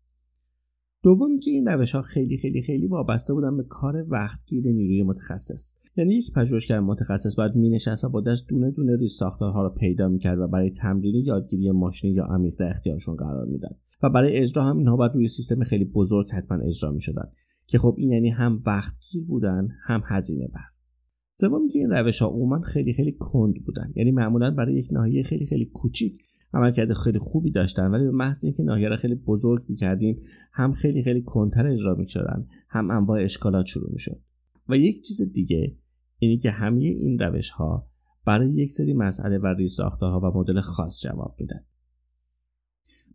دوم 1.02 1.40
که 1.40 1.50
این 1.50 1.66
روش 1.68 1.94
ها 1.94 2.02
خیلی 2.02 2.38
خیلی 2.38 2.62
خیلی 2.62 2.86
وابسته 2.86 3.34
بودن 3.34 3.56
به 3.56 3.62
کار 3.62 4.06
وقتگیر 4.08 4.64
نیروی 4.64 5.02
متخصص. 5.02 5.76
یعنی 5.96 6.14
یک 6.14 6.32
پژوهشگر 6.32 6.80
متخصص 6.80 7.36
باید 7.36 7.56
مینشست 7.56 8.04
و 8.04 8.08
با 8.08 8.20
دست 8.20 8.48
دونه 8.48 8.70
دونه 8.70 8.96
ریز 8.96 9.12
ساختارها 9.12 9.62
رو 9.62 9.70
پیدا 9.70 10.08
می‌کرد 10.08 10.38
و 10.38 10.46
برای 10.46 10.70
تمرین 10.70 11.14
یادگیری 11.24 11.70
ماشینی 11.70 12.14
یا 12.14 12.24
عمیق 12.24 12.54
در 12.58 12.70
اختیارشون 12.70 13.16
قرار 13.16 13.46
می‌داد. 13.46 13.76
و 14.02 14.10
برای 14.10 14.36
اجرا 14.36 14.64
هم 14.64 14.78
اینها 14.78 14.96
باید 14.96 15.12
روی 15.14 15.28
سیستم 15.28 15.64
خیلی 15.64 15.84
بزرگ 15.84 16.26
حتما 16.30 16.58
اجرا 16.58 16.92
می‌شدن. 16.92 17.28
که 17.66 17.78
خب 17.78 17.94
این 17.98 18.12
یعنی 18.12 18.30
هم 18.30 18.60
وقتگیر 18.66 19.24
بودن 19.24 19.68
هم 19.84 20.02
هزینه 20.04 20.48
بر. 20.48 20.60
سوم 21.40 21.68
که 21.68 21.78
این 21.78 21.90
روش 21.90 22.22
ها 22.22 22.28
عموما 22.28 22.60
خیلی 22.60 22.92
خیلی 22.92 23.12
کند 23.12 23.54
بودن. 23.64 23.92
یعنی 23.96 24.10
معمولا 24.10 24.50
برای 24.50 24.74
یک 24.74 24.88
ناحیه 24.92 25.22
خیلی 25.22 25.46
خیلی 25.46 25.64
کوچیک 25.64 26.22
عملکرد 26.54 26.92
خیلی 26.92 27.18
خوبی 27.18 27.50
داشتن 27.50 27.90
ولی 27.90 28.04
به 28.04 28.10
محض 28.10 28.44
اینکه 28.44 28.62
ناحیه 28.62 28.88
را 28.88 28.96
خیلی 28.96 29.14
بزرگ 29.14 29.64
می‌کردیم 29.68 30.22
هم 30.52 30.72
خیلی 30.72 31.02
خیلی 31.02 31.22
کنتر 31.22 31.66
اجرا 31.66 31.94
می‌شدن 31.94 32.46
هم 32.68 32.90
انواع 32.90 33.22
اشکالات 33.22 33.66
شروع 33.66 33.92
می‌شد. 33.92 34.20
و 34.68 34.76
یک 34.76 35.02
چیز 35.02 35.22
دیگه 35.32 35.76
اینی 36.22 36.38
که 36.38 36.50
همه 36.50 36.84
این 36.84 37.18
روش 37.18 37.50
ها 37.50 37.88
برای 38.24 38.50
یک 38.50 38.72
سری 38.72 38.92
مسئله 38.92 39.38
و 39.38 39.46
ریساختارها 39.46 40.20
و 40.20 40.38
مدل 40.38 40.60
خاص 40.60 41.02
جواب 41.02 41.36
میدن. 41.40 41.64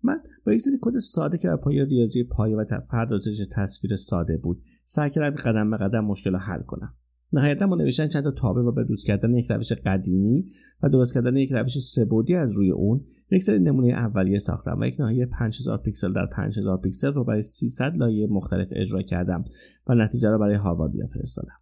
من 0.04 0.24
با 0.46 0.54
یک 0.54 0.62
سری 0.62 0.78
کد 0.82 0.98
ساده 0.98 1.38
که 1.38 1.50
پای 1.64 1.86
ریاضی 1.86 2.24
پایه 2.24 2.56
و 2.56 2.66
پردازش 2.90 3.46
تصویر 3.52 3.96
ساده 3.96 4.38
بود 4.38 4.64
سعی 4.86 5.10
کردم 5.10 5.36
قدم 5.36 5.72
به 5.72 5.78
قدم 5.78 6.06
مشکل 6.06 6.32
رو 6.32 6.38
حل 6.38 6.62
کنم. 6.62 6.94
نهایتا 7.34 7.68
ما 7.68 7.76
نوشتن 7.76 8.08
چند 8.08 8.24
تا 8.24 8.32
تابع 8.32 8.62
و 8.62 8.72
به 8.72 8.84
روز 8.84 9.04
کردن 9.04 9.34
یک 9.34 9.52
روش 9.52 9.74
قدیمی 9.74 10.52
و 10.84 10.90
درست 10.90 11.14
کردن 11.14 11.38
یک 11.38 11.52
روش 11.52 11.80
سه 11.80 11.98
بعدی 11.98 12.36
از 12.36 12.56
روی 12.56 12.72
اون 12.72 13.06
یک 13.32 13.44
سری 13.44 13.60
نمونه 13.60 13.88
اولیه 13.88 14.40
ساختم 14.40 14.80
و 14.80 14.86
یک 14.86 15.00
ناحیه 15.00 15.26
5000 15.26 15.78
پیکسل 15.78 16.14
در 16.14 16.26
5000 16.26 16.78
پیکسل 16.78 17.14
رو 17.14 17.24
برای 17.24 17.42
300 17.42 17.98
لایه 17.98 18.28
مختلف 18.28 18.68
اجرا 18.72 19.02
کردم 19.02 19.44
و 19.88 19.96
نتیجه 19.96 20.30
رو 20.30 20.40
برای 20.40 20.56
هاروارد 20.56 20.92
فرستادم 21.14 21.58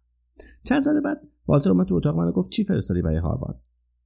چند 0.64 0.82
ساعت 0.82 1.00
بعد 1.00 1.20
والتر 1.48 1.70
اومد 1.70 1.86
تو 1.86 1.94
اتاق 1.94 2.16
من 2.16 2.30
گفت 2.30 2.50
چی 2.50 2.64
فرستادی 2.64 3.02
برای 3.02 3.18
هاروارد؟ 3.18 3.60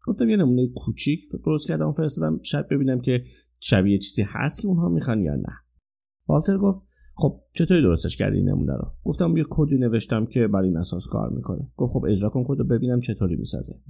گفتم 0.06 0.28
یه 0.28 0.36
نمونه 0.36 0.68
کوچیک 0.68 1.20
درست 1.44 1.68
کردم 1.68 1.92
فرستادم 1.92 2.40
شاید 2.42 2.68
ببینم 2.68 3.00
که 3.00 3.24
شبیه 3.60 3.98
چیزی 3.98 4.22
هست 4.26 4.60
که 4.60 4.68
اونها 4.68 4.88
می‌خوان 4.88 5.22
یا 5.22 5.34
نه. 5.34 5.52
والتر 6.28 6.58
گفت 6.58 6.82
خب 7.14 7.40
چطوری 7.52 7.82
درستش 7.82 8.16
کردی 8.16 8.36
این 8.36 8.48
نمونه 8.48 8.72
رو؟ 8.72 8.92
گفتم 9.04 9.36
یه 9.36 9.44
کدی 9.50 9.78
نوشتم 9.78 10.26
که 10.26 10.46
بر 10.48 10.62
این 10.62 10.76
اساس 10.76 11.06
کار 11.06 11.30
می‌کنه. 11.30 11.70
گفت 11.76 11.92
خب 11.92 12.04
اجرا 12.04 12.28
کن 12.28 12.44
کد 12.48 12.58
رو 12.58 12.64
ببینم 12.64 13.00
چطوری 13.00 13.36
می‌سازه. 13.36 13.80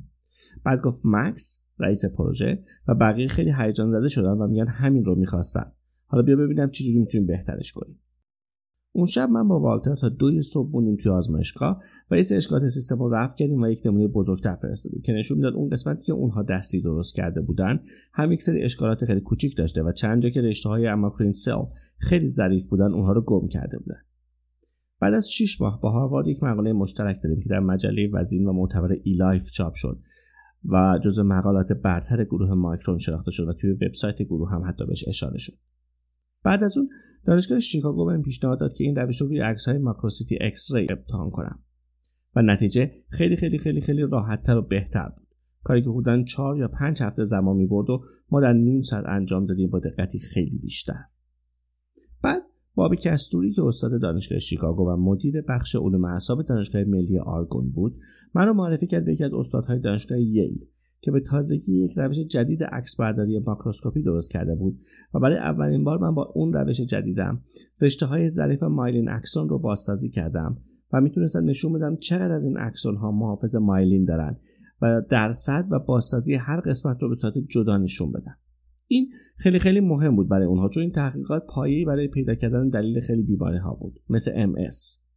بعد 0.64 0.80
گفت 0.80 1.00
مکس 1.04 1.64
رئیس 1.78 2.04
پروژه 2.04 2.64
و 2.88 2.95
بقیه 2.95 3.28
خیلی 3.28 3.52
هیجان 3.59 3.90
زده 3.90 4.09
شدن 4.09 4.30
و 4.30 4.47
میگن 4.47 4.66
همین 4.66 5.04
رو 5.04 5.14
می‌خواستن. 5.14 5.73
حالا 6.07 6.23
بیا 6.23 6.37
ببینم 6.37 6.71
چجوری 6.71 6.99
می‌تونیم 6.99 7.26
بهترش 7.26 7.73
کنیم. 7.73 8.00
اون 8.92 9.06
شب 9.06 9.28
من 9.28 9.49
با 9.49 9.61
والتر 9.61 9.94
تا 9.94 10.09
دوی 10.09 10.42
صبح 10.42 10.70
موندیم 10.73 10.97
توی 10.97 11.12
آزمایشگاه 11.12 11.82
و 12.11 12.18
یه 12.18 12.25
اشکالات 12.32 12.66
سیستم 12.66 12.99
رو 12.99 13.14
رفع 13.14 13.37
کردیم 13.37 13.62
و 13.62 13.68
یک 13.68 13.80
نمونه 13.85 14.09
بزرگتر 14.09 14.54
فرستادیم 14.54 15.02
که 15.04 15.12
نشون 15.12 15.37
می‌داد 15.37 15.54
اون 15.54 15.68
قسمتی 15.68 16.02
که 16.02 16.12
اونها 16.12 16.42
دستی 16.42 16.80
درست 16.80 17.14
کرده 17.14 17.40
بودن 17.40 17.80
هم 18.12 18.32
یک 18.32 18.42
سری 18.42 18.62
اشکالات 18.62 19.04
خیلی 19.04 19.20
کوچیک 19.20 19.56
داشته 19.56 19.82
و 19.82 19.92
چند 19.92 20.23
جا 20.23 20.30
که 20.30 20.40
رشته 20.40 20.68
های 20.68 20.87
amacrine 20.87 21.32
cell 21.32 21.64
خیلی 21.99 22.28
ظریف 22.28 22.66
بودن 22.66 22.92
اونها 22.92 23.12
رو 23.12 23.20
گم 23.20 23.49
کرده 23.49 23.78
بودن. 23.78 24.00
بعد 25.00 25.14
از 25.14 25.30
6 25.30 25.61
ماه 25.61 25.80
با 25.80 25.90
هاروارد 25.90 26.26
یک 26.26 26.42
مقاله 26.42 26.73
مشترک 26.73 27.20
داریم 27.23 27.40
که 27.40 27.49
در 27.49 27.61
مجله 27.61 28.11
وزین 28.12 28.47
و 28.47 28.52
معتبر 28.52 28.97
eLife 29.02 29.50
چاپ 29.50 29.75
شد 29.75 30.00
و 30.64 30.99
جزو 31.04 31.25
مقالات 31.25 31.73
برتر 31.73 32.25
گروه 32.25 32.54
MICrONS 32.54 32.99
شناخته 32.99 33.30
شد 33.30 33.49
و 33.49 33.52
توی 33.52 33.73
وبسایت 33.73 34.23
گروه 34.23 34.50
هم 34.50 34.62
حتی 34.68 34.87
بهش 34.87 35.09
اشاره 35.09 35.38
شد. 35.38 35.52
بعد 36.44 36.64
از 36.64 36.78
اون 36.78 36.88
دانشگاه 37.24 37.60
شیکاگو 37.60 38.06
بهم 38.06 38.22
پیشنهاد 38.22 38.60
داد 38.60 38.72
که 38.72 38.84
این 38.84 38.96
روش 38.96 39.20
رو 39.20 39.26
روی 39.26 39.40
عکس‌های 39.40 39.78
micro-CT 39.78 40.38
X-ray 40.40 40.87
امتحان 40.90 41.30
کنم. 41.30 41.58
و 42.36 42.42
نتیجه 42.42 42.92
خیلی 43.08 43.36
خیلی 43.36 43.58
خیلی 43.58 43.80
خیلی 43.80 44.02
راحتتر 44.02 44.56
و 44.56 44.62
بهتر 44.62 45.08
بود. 45.08 45.26
کاری 45.62 45.82
که 45.82 45.90
حدودا 45.90 46.22
چهار 46.22 46.58
یا 46.58 46.68
پنج 46.68 47.02
هفته 47.02 47.24
زمان 47.24 47.56
می 47.56 47.66
برد 47.66 47.90
و 47.90 48.04
ما 48.30 48.40
در 48.40 48.52
نیم 48.52 48.82
ساعت 48.82 49.04
انجام 49.08 49.46
دادیم 49.46 49.70
با 49.70 49.78
دقتی 49.78 50.18
خیلی 50.18 50.58
بیشتر. 50.58 51.04
بعد 52.22 52.42
بابی 52.74 52.96
کستوری 52.96 53.52
که 53.52 53.62
استاد 53.62 54.00
دانشگاه 54.00 54.38
شیکاگو 54.38 54.88
و 54.88 54.96
مدیر 54.96 55.40
بخش 55.48 55.76
علوم 55.76 56.04
اعصاب 56.04 56.42
دانشگاه 56.42 56.84
ملی 56.84 57.18
آرگون 57.18 57.70
بود 57.70 57.98
من 58.34 58.46
رو 58.46 58.54
معرفی 58.54 58.86
کرد 58.86 59.04
به 59.04 59.12
یکی 59.12 59.24
از 59.24 59.32
استادهای 59.32 59.78
دانشگاه 59.78 60.20
ییل. 60.20 60.66
که 61.00 61.11
به 61.11 61.21
تازگی 61.21 61.85
یک 61.85 61.92
روش 61.97 62.19
جدید 62.19 62.64
عکس 62.64 62.97
برداری 62.97 63.38
ماکروسکوپی 63.38 64.02
درست 64.02 64.30
کرده 64.30 64.54
بود 64.54 64.80
و 65.14 65.21
برای 65.21 65.37
اولین 65.37 65.85
بار 65.85 65.99
من 65.99 66.14
با 66.14 66.33
اون 66.35 66.52
روش 66.52 66.80
جدیدم 66.80 67.42
رشته 67.80 68.07
های 68.07 68.30
ظریف 68.30 68.62
مایلین 68.62 69.09
اکسون 69.09 69.49
رو 69.49 69.59
بازسازی 69.59 70.11
کردم 70.11 70.57
و 70.92 71.00
می‌تونستم 71.00 71.45
نشون 71.45 71.73
بدم 71.73 71.97
چقدر 71.97 72.33
از 72.33 72.45
این 72.45 72.59
اکسون 72.59 72.97
ها 72.97 73.11
محافظ 73.11 73.57
مایلین 73.57 74.04
دارن 74.04 74.37
و 74.83 75.02
درصد 75.11 75.64
و 75.71 75.78
بازسازی 75.78 76.35
هر 76.35 76.61
قسمت 76.61 77.02
رو 77.02 77.09
به 77.09 77.14
صورت 77.14 77.35
جدا 77.49 77.78
نشون 77.78 78.12
بدم 78.12 78.37
این 78.87 79.09
خیلی 79.37 79.59
خیلی 79.59 79.80
مهم 79.80 80.16
بود 80.16 80.28
برای 80.28 80.47
اونها 80.47 80.69
چون 80.69 80.83
این 80.83 80.92
تحقیقات 80.92 81.42
پایه‌ای 81.49 81.85
برای 81.85 82.09
پیدا 82.09 82.35
کردن 82.35 82.69
دلیل 82.69 83.00
خیلی 83.00 83.23
بیماری 83.23 83.59
ها 83.59 83.75
بود 83.75 84.00
مثل 84.09 84.33
MS 84.33 85.09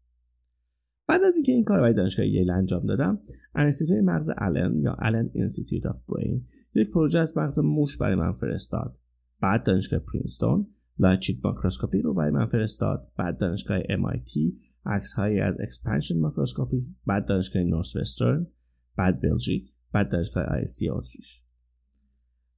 بعد 1.07 1.23
از 1.23 1.35
اینکه 1.35 1.51
این 1.51 1.63
کار 1.63 1.79
برای 1.79 1.93
دانشگاه 1.93 2.25
ییل 2.25 2.49
انجام 2.49 2.85
دادم 2.85 3.19
انستیتوی 3.55 4.01
مغز 4.01 4.29
آلن 4.29 4.81
یا 4.81 4.95
Allen 4.99 5.29
Institute 5.33 5.85
of 5.85 5.99
Brain 6.09 6.45
یک 6.75 6.91
پروژه 6.91 7.19
از 7.19 7.37
مغز 7.37 7.59
موش 7.59 7.97
برای 7.97 8.15
من 8.15 8.33
فرستاد. 8.33 8.97
بعد 9.41 9.63
دانشگاه 9.63 9.99
پرینستون 9.99 10.67
light-sheet 10.99 11.37
microscopy 11.43 12.01
رو 12.01 12.13
برای 12.13 12.31
من 12.31 12.45
فرستاد. 12.45 13.11
بعد 13.17 13.37
دانشگاه 13.37 13.79
MIT 13.81 14.53
عکس 14.85 15.13
هایی 15.13 15.39
از 15.39 15.57
expansion 15.59 16.19
microscopy 16.19 16.87
بعد 17.05 17.25
دانشگاه 17.25 17.63
Northwestern 17.63 18.47
بعد 18.97 19.21
بلژیک 19.21 19.73
بعد 19.93 20.11
دانشگاه 20.11 20.43
IST 20.43 20.89
اتریش. 20.89 21.43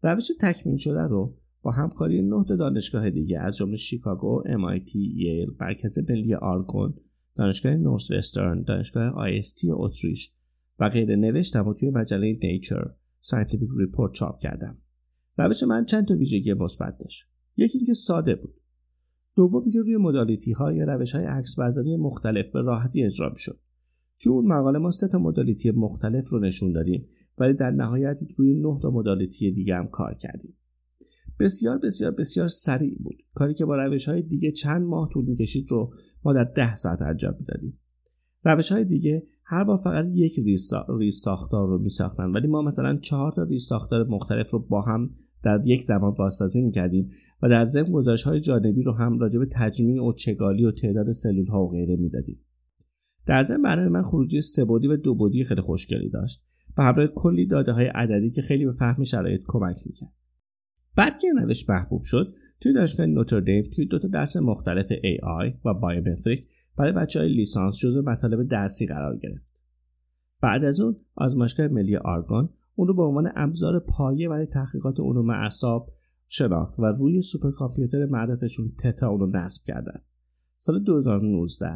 روش 0.03 0.27
تکمیل 0.41 0.77
شده 0.77 1.01
رو 1.01 1.37
با 1.61 1.71
همکاری 1.71 2.21
نه 2.21 2.43
دانشگاه 2.49 3.09
دیگه 3.09 3.39
از 3.39 3.57
جمله 3.57 3.77
شیکاگو، 3.77 4.43
MIT، 4.45 4.95
ییل، 4.95 5.47
مرکز 5.59 5.99
ملی 6.09 6.35
آرگان، 6.35 6.93
دانشگاه 7.35 7.73
Northwestern، 7.73 8.61
دانشگاه 8.61 9.03
IST 9.03 9.71
اتریش 9.71 10.31
و 10.79 10.89
غیره 10.89 11.15
نوشتم 11.15 11.67
و 11.67 11.73
توی 11.73 11.89
مجله 11.89 12.39
Nature 12.43 12.91
Scientific 13.21 13.69
Report 13.77 14.13
چاپ 14.13 14.39
کردم. 14.39 14.77
روش 15.37 15.63
من 15.63 15.85
چند 15.85 16.07
تا 16.07 16.13
ویژگی 16.13 16.53
مثبت 16.53 16.97
داشت. 16.97 17.25
یکی 17.57 17.77
اینکه 17.77 17.93
ساده 17.93 18.35
بود. 18.35 18.53
دوم 19.35 19.61
اینکه 19.61 19.79
روی 19.79 19.97
modality 19.97 20.51
های 20.51 20.81
روش 20.81 21.15
های 21.15 21.25
عکس 21.25 21.59
برداری 21.59 21.95
مختلف 21.95 22.49
به 22.49 22.61
راحتی 22.61 23.03
اجرا 23.03 23.29
می‌شد. 23.29 23.59
توی 24.19 24.33
اون 24.33 24.47
مقاله 24.47 24.79
ما 24.79 24.91
سه 24.91 25.07
تا 25.07 25.17
modality 25.17 25.71
مختلف 25.71 26.29
رو 26.29 26.39
نشون 26.39 26.71
دادیم 26.71 27.07
ولی 27.37 27.53
در 27.53 27.71
نهایت 27.71 28.17
روی 28.37 28.53
نه 28.53 28.79
تا 28.81 28.91
modality 28.91 29.51
دیگه 29.51 29.75
هم 29.75 29.87
کار 29.87 30.13
کردیم. 30.13 30.53
بسیار 31.39 31.77
بسیار 31.77 32.11
بسیار 32.11 32.47
سریع 32.47 32.97
بود. 33.03 33.17
کاری 33.33 33.53
که 33.53 33.65
با 33.65 33.75
روش 33.75 34.09
های 34.09 34.21
دیگه 34.21 34.51
چند 34.51 34.81
ماه 34.81 35.09
طول 35.13 35.25
می‌کشید 35.25 35.71
رو 35.71 35.93
ما 36.23 36.33
در 36.33 36.43
ده 36.43 36.75
ساعت 36.75 37.01
انجام 37.01 37.35
می‌دادیم. 37.39 37.79
روش 38.43 38.71
های 38.71 38.85
دیگه 38.85 39.27
هر 39.43 39.63
بار 39.63 39.77
فقط 39.77 40.05
یک 40.13 40.39
ریز 40.99 41.19
ساختار 41.21 41.67
رو 41.67 41.77
میساختن. 41.77 42.31
ولی 42.31 42.47
ما 42.47 42.61
مثلا 42.61 42.97
چهار 42.97 43.31
تا 43.31 43.43
ریز 43.43 43.63
ساختار 43.63 44.07
مختلف 44.07 44.51
رو 44.51 44.59
با 44.59 44.81
هم 44.81 45.09
در 45.43 45.61
یک 45.65 45.83
زمان 45.83 46.13
بازسازی 46.13 46.61
می‌کردیم 46.61 47.09
و 47.41 47.49
در 47.49 47.65
ضمن 47.65 47.91
گزارش 47.91 48.23
های 48.23 48.39
جانبی 48.39 48.83
رو 48.83 48.93
هم 48.93 49.19
راجع 49.19 49.39
به 49.39 49.47
تجمیع 49.51 50.03
و 50.03 50.11
چگالی 50.11 50.65
و 50.65 50.71
تعداد 50.71 51.11
سلول 51.11 51.47
ها 51.47 51.63
و 51.63 51.71
غیره 51.71 51.95
می‌دادیم. 51.95 52.39
در 53.25 53.41
ضمن 53.41 53.61
برنامه 53.61 53.89
من 53.89 54.03
خروجی 54.03 54.41
سه 54.41 54.63
و 54.63 54.79
دو 54.79 55.15
بودی 55.15 55.43
خیلی 55.43 55.61
خوشگلی 55.61 56.09
داشت. 56.09 56.43
و 56.77 56.83
همراه 56.83 57.07
کلی 57.07 57.45
داده 57.45 57.71
های 57.71 57.85
عددی 57.85 58.31
که 58.31 58.41
خیلی 58.41 58.65
به 58.65 58.71
فهم 58.71 59.03
شرایط 59.03 59.41
کمک 59.47 59.77
می‌کرد. 59.85 60.13
بعد 60.95 61.19
که 61.19 61.27
روش 61.43 61.69
محبوب 61.69 62.03
شد 62.03 62.35
توی 62.61 62.73
دانشگاه 62.73 63.05
Notre 63.05 63.37
Dame 63.37 63.63
توی 63.75 63.85
دو 63.85 63.99
تا 63.99 64.07
درس 64.07 64.37
مختلف 64.37 64.87
AI 64.87 65.65
و 65.65 65.73
biometric 65.73 66.47
برای 66.77 66.91
بچه 66.91 67.19
های 67.19 67.29
لیسانس 67.29 67.77
جزو 67.77 68.01
مطالب 68.01 68.47
درسی 68.47 68.85
قرار 68.85 69.17
گرفت. 69.17 69.55
بعد 70.41 70.63
از 70.63 70.81
اون 70.81 70.95
آزمایشگاه 71.15 71.67
ملی 71.67 71.95
آرگان 71.95 72.49
اون 72.75 72.87
رو 72.87 72.93
به 72.93 73.03
عنوان 73.03 73.31
ابزار 73.35 73.79
پایه 73.79 74.29
برای 74.29 74.45
تحقیقات 74.45 74.99
علوم 74.99 75.29
اعصاب 75.29 75.91
شناخت 76.27 76.79
و 76.79 76.85
روی 76.85 77.21
supercomputer 77.21 78.05
معروفشون 78.05 78.71
Theta 78.79 79.09
اون 79.09 79.19
رو 79.19 79.31
نصب 79.33 79.65
کردن. 79.65 80.01
سال 80.59 80.83
2019 80.83 81.69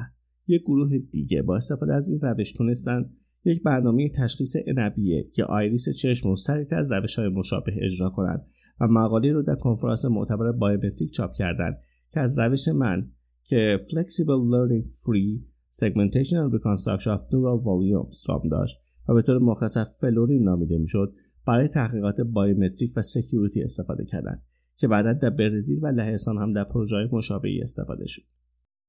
یک 0.48 0.62
گروه 0.62 0.98
دیگه 0.98 1.42
با 1.42 1.56
استفاده 1.56 1.94
از 1.94 2.10
این 2.10 2.20
روش 2.22 2.52
تونستن 2.52 3.10
یک 3.46 3.64
برنامه 3.64 4.10
تشخیص 4.10 4.56
عنبیه 4.68 5.32
یا 5.38 5.46
iris 5.46 5.90
چشم 5.90 6.30
رو 6.30 6.36
سریعتر 6.36 6.76
از 6.76 6.92
روش 6.92 7.16
های 7.16 7.30
مشابه 7.30 7.72
اجرا 7.82 8.10
کنند 8.10 8.48
و 8.82 8.88
مقاله 8.88 9.32
رو 9.32 9.42
در 9.42 9.56
کنفرانس 9.56 10.06
معتبر 10.06 10.52
biometric 10.52 11.12
چاپ 11.12 11.32
کردن 11.34 11.78
که 12.10 12.20
از 12.20 12.40
روش 12.40 12.68
من 12.68 13.12
که 13.44 13.80
Flexible 13.88 14.42
Learning 14.52 14.86
Free 14.86 15.44
Segmentation 15.72 16.36
and 16.36 16.54
Reconstruction 16.54 17.12
of 17.18 17.22
Neural 17.22 17.60
Volumes 17.64 18.30
نام 18.30 18.50
داشت 18.52 18.78
و 19.10 19.14
به 19.14 19.22
طور 19.22 19.40
مختصر 19.40 19.84
FLoRIN 19.84 20.44
نامیده 20.44 20.78
می‌شد 20.78 21.14
برای 21.48 21.68
تحقیقات 21.68 22.22
biometric 22.22 22.94
و 22.96 23.02
security 23.02 23.64
استفاده 23.64 24.06
کردن 24.06 24.42
که 24.78 24.88
بعدا 24.88 25.14
در 25.14 25.30
برزیل 25.30 25.80
و 25.82 25.88
لهستان 25.88 26.38
هم 26.38 26.52
در 26.52 26.64
پروژه 26.64 27.10
مشابهی 27.12 27.62
استفاده 27.62 28.08
شد. 28.08 28.22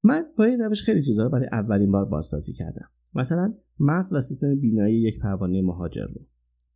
من 0.02 0.22
با 0.38 0.44
این 0.44 0.60
روش 0.60 0.82
خیلی 0.82 1.02
چیزها 1.02 1.24
رو 1.24 1.30
برای 1.30 1.48
اولین 1.52 1.92
بار 1.92 2.04
بازسازی 2.04 2.52
کردم. 2.52 2.88
مثلا 3.14 3.54
مغز 3.80 4.12
و 4.12 4.20
سیستم 4.20 4.60
بینایی 4.60 5.00
یک 5.00 5.18
پروانه 5.18 5.62
مهاجر 5.62 6.06
رو. 6.06 6.20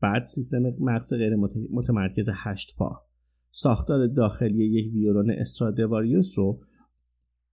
بعد 0.05 0.25
سیستم 0.25 0.62
مغز 0.81 1.14
غیر 1.14 1.37
متمرکز 1.71 2.29
هشت 2.33 2.77
پا. 2.79 3.03
ساختار 3.51 4.07
داخلی 4.07 4.64
یک 4.64 4.95
ویولون 4.95 5.31
استرادواریوس 5.31 6.38
رو 6.38 6.61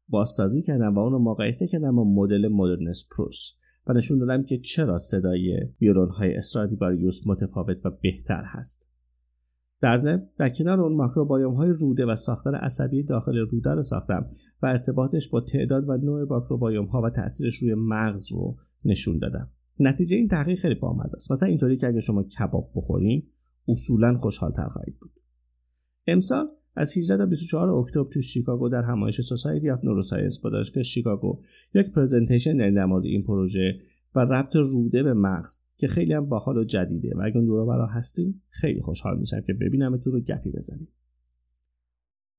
بازسازی 0.10 0.62
کردم 0.62 0.96
و 0.96 1.00
اون 1.00 1.12
رو 1.12 1.20
مقایسه 1.20 1.68
کردم 1.68 1.96
با 1.96 2.04
مدل 2.04 2.48
مدرنس 2.48 3.08
پروس. 3.18 3.52
و 3.88 3.94
نشون 3.94 4.18
دادم 4.18 4.44
که 4.44 4.58
چرا 4.58 4.98
صدای 4.98 5.58
ویولون 5.82 6.10
های 6.10 6.36
استرادیواریوس 6.36 7.28
متفاوت 7.28 7.86
و 7.86 7.90
بهتر 8.02 8.44
هست. 8.46 8.88
در 9.82 9.98
ضمن 9.98 10.28
در 10.38 10.50
کنار 10.50 10.82
اون 10.82 10.96
ماکروبایوم 10.96 11.54
های 11.54 11.70
روده 11.70 12.06
و 12.06 12.16
ساختار 12.16 12.56
عصبی 12.56 13.04
داخل 13.04 13.38
روده 13.38 13.70
رو 13.70 13.84
ساختم 13.84 14.26
و 14.62 14.66
ارتباطش 14.66 15.30
با 15.30 15.42
تعداد 15.42 15.90
و 15.90 15.98
نوع 15.98 16.28
ماکروبایوم 16.30 16.86
ها 16.86 17.02
و 17.02 17.10
تاثیرش 17.10 17.56
روی 17.56 17.74
مغز 17.74 18.32
رو 18.32 18.58
نشون 18.86 19.20
دادم. 19.20 19.50
نتیجه 19.82 20.18
این 20.18 20.28
تحقیق 20.28 20.60
خیلی 20.60 20.76
بامزه 20.76 21.16
است. 21.16 21.32
مثلا 21.32 21.50
اینطوری 21.50 21.78
که 21.78 21.88
اگه 21.88 22.00
شما 22.00 22.24
کباب 22.24 22.72
بخورین 22.76 23.24
اصولا 23.68 24.18
خوشحالتر 24.18 24.68
خواهید 24.68 25.00
بود. 25.00 25.12
امسال 26.08 26.48
از 26.76 26.98
18 26.98 27.18
تا 27.18 27.26
24 27.26 27.70
اکتبر 27.70 28.10
تو 28.14 28.22
شیکاگو 28.22 28.70
در 28.70 28.82
همایش 28.82 29.22
Society 29.22 29.70
of 29.70 29.84
Neuroscience 29.84 30.40
با 30.40 30.50
دانشگاه 30.50 30.84
شیکاگو 30.84 31.42
یک 31.74 31.92
presentation 31.92 32.74
در 32.74 32.86
مورد 32.86 33.06
این 33.06 33.24
پروژه 33.24 33.80
و 34.16 34.20
ربط 34.20 34.56
روده 34.56 35.04
به 35.04 35.14
مغز 35.14 35.60
که 35.78 35.88
خیلی 35.88 36.14
هم 36.14 36.26
باحال 36.26 36.58
و 36.58 36.64
جدیده. 36.64 37.16
و 37.16 37.22
اگه 37.26 37.42
دور 37.42 37.60
و 37.60 37.66
برا 37.66 37.88
هستین 37.88 38.42
خیلی 38.50 38.82
خوشحال 38.82 39.20
میشم 39.20 39.42
که 39.42 39.54
ببینمتون 39.54 40.14
و 40.14 40.20
گپی 40.20 40.52
بزنیم. 40.52 40.88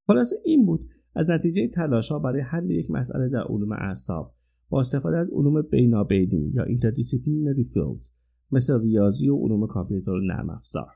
خلاصه 0.06 0.36
این 0.44 0.66
بود 0.66 0.88
از 1.14 1.30
نتیجه 1.30 1.68
تلاش 1.68 2.12
ها 2.12 2.18
برای 2.18 2.40
حل 2.40 2.70
یک 2.70 2.90
مسئله 2.90 3.28
در 3.28 3.42
علوم 3.42 3.72
اعصاب. 3.72 4.34
با 4.72 4.80
استفاده 4.80 5.16
از 5.16 5.30
علوم 5.30 5.62
بینابینی 5.62 6.52
یا 6.54 6.64
interdisciplinary 6.64 7.64
fields 7.74 8.10
مثل 8.52 8.80
ریاضی 8.80 9.28
و 9.28 9.36
علوم 9.36 9.66
کامپیوتر 9.66 10.10
و 10.10 10.20
نرم 10.20 10.50
افزار. 10.50 10.92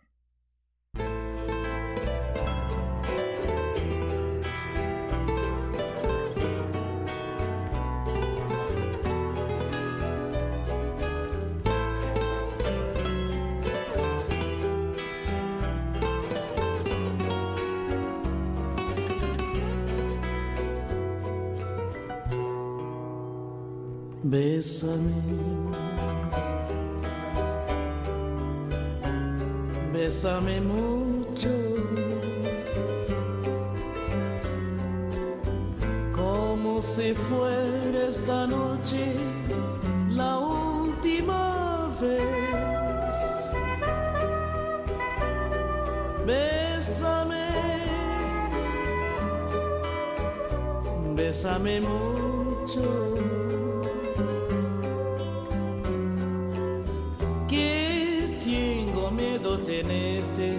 Bésame. 51.36 51.80
mucho. 51.82 53.14
Que 57.46 58.38
tengo 58.42 59.10
miedo 59.10 59.58
tenerte 59.58 60.54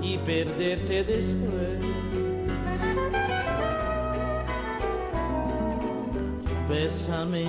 y 0.00 0.16
perderte 0.18 1.02
después. 1.02 1.80
Bésame, 6.68 7.48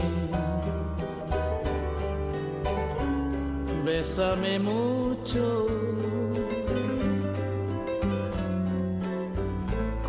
bésame 3.86 4.58
mucho. 4.58 5.79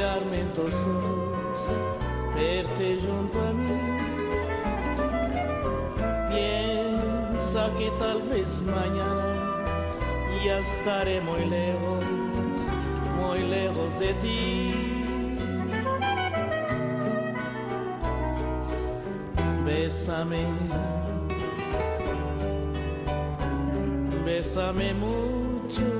Mirarme 0.00 0.40
en 0.40 0.52
tus 0.54 0.74
ojos, 0.74 1.60
verte 2.34 2.98
junto 3.06 3.38
a 3.38 3.52
mí. 3.52 3.66
Piensa 6.30 7.70
que 7.76 7.90
tal 8.00 8.22
vez 8.22 8.62
mañana 8.62 9.36
ya 10.42 10.58
estaré 10.60 11.20
muy 11.20 11.44
lejos, 11.44 12.04
muy 13.20 13.40
lejos 13.40 13.98
de 13.98 14.14
ti. 14.14 14.74
Bésame, 19.66 20.46
bésame 24.24 24.94
mucho. 24.94 25.99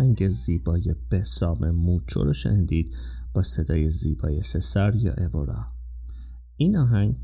آهنگ 0.00 0.28
زیبای 0.28 0.94
بسام 1.10 1.70
موچو 1.70 2.24
رو 2.24 2.32
شنیدید 2.32 2.94
با 3.34 3.42
صدای 3.42 3.90
زیبای 3.90 4.42
سسار 4.42 4.96
یا 4.96 5.14
اورا. 5.14 5.66
این 6.56 6.76
آهنگ 6.76 7.16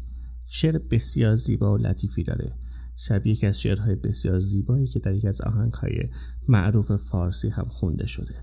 شعر 0.47 0.79
بسیار 0.79 1.35
زیبا 1.35 1.75
و 1.75 1.77
لطیفی 1.77 2.23
داره. 2.23 2.59
شبیه 2.97 3.33
یکی 3.33 3.47
از 3.47 3.61
شعرهای 3.61 3.95
بسیار 3.95 4.39
زیبایی 4.41 4.87
که 4.87 4.99
در 4.99 5.15
یکی 5.15 5.29
از 5.29 5.41
آهنگهای 5.41 6.11
معروف 6.49 6.97
فارسی 6.97 7.49
هم 7.49 7.65
خونده 7.69 8.07
شده. 8.07 8.35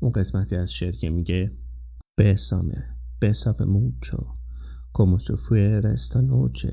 اون 0.00 0.12
قسمتی 0.12 0.56
از 0.56 0.72
شعر 0.72 0.92
که 0.92 1.10
میگه 1.10 1.52
بسامه 2.18 2.84
بسame 3.22 3.66
mucho 3.76 4.20
como 4.92 5.18
si 5.18 5.34
fuera 5.44 5.90
esta 5.98 6.20
noche 6.20 6.70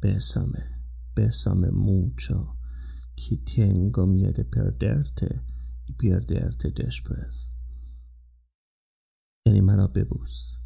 bésame 0.00 0.62
bésame 1.14 1.70
mucho 1.70 2.57
que 3.20 3.34
tengo 3.56 4.02
miedo 4.06 4.32
de 4.40 4.44
perderte 4.44 5.28
y 5.86 5.92
perderte 6.04 6.66
después 6.70 7.32
یعنی 9.46 9.60
مرا 9.60 9.86
ببوس 9.86 10.58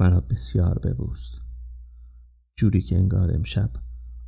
مرا 0.00 0.20
بسیار 0.20 0.78
ببوس. 0.78 1.36
جوری 2.56 2.80
که 2.80 2.96
انگار 2.96 3.34
امشب 3.34 3.70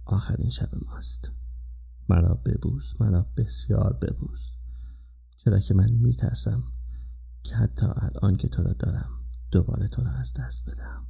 آخرین 0.04 0.50
شب 0.50 0.70
ماست. 0.86 1.32
مرا 2.08 2.34
ببوس 2.34 3.00
مرا 3.00 3.26
بسیار 3.36 3.92
ببوس. 3.92 4.50
چرا 5.36 5.60
که 5.60 5.74
من 5.74 5.90
میترسم 5.90 6.72
که 7.42 7.56
حتی 7.56 7.86
الان 7.86 8.36
که 8.36 8.48
تو 8.48 8.62
را 8.62 8.72
دارم 8.72 9.10
دوباره 9.50 9.88
تو 9.88 10.04
را 10.04 10.10
از 10.10 10.32
دست 10.32 10.70
بدم. 10.70 11.06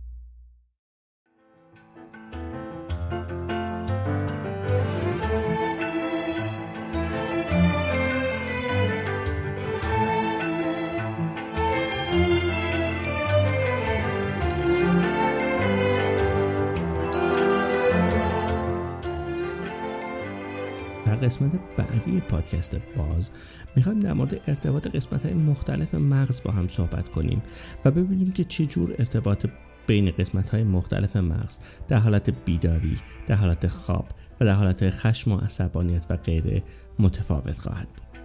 قسمت 21.31 21.77
بعدی 21.77 22.21
پادکست 22.21 22.77
باز 22.97 23.31
می‌خوایم 23.77 24.01
در 24.01 24.12
مورد 24.12 24.40
ارتباط 24.47 24.87
قسمت 24.87 25.27
های 25.27 25.35
مختلف 25.35 25.95
مغز 25.95 26.43
با 26.43 26.51
هم 26.51 26.69
صحبت 26.69 27.09
کنیم 27.09 27.43
و 27.85 27.90
ببینیم 27.90 28.33
که 28.33 28.45
چجور 28.45 28.95
ارتباط 28.99 29.47
بین 29.87 30.11
قسمت 30.11 30.51
های 30.51 30.64
مختلف 30.64 31.16
مغز 31.16 31.59
در 31.88 31.97
حالت 31.97 32.31
بیداری، 32.45 32.99
در 33.27 33.35
حالت 33.35 33.66
خواب 33.66 34.07
و 34.40 34.45
در 34.45 34.53
حالت 34.53 34.90
خشم 34.90 35.33
و 35.33 35.38
عصبانیت 35.38 36.07
و 36.11 36.16
غیره 36.16 36.62
متفاوت 36.99 37.59
خواهد 37.59 37.88
بود. 37.88 38.21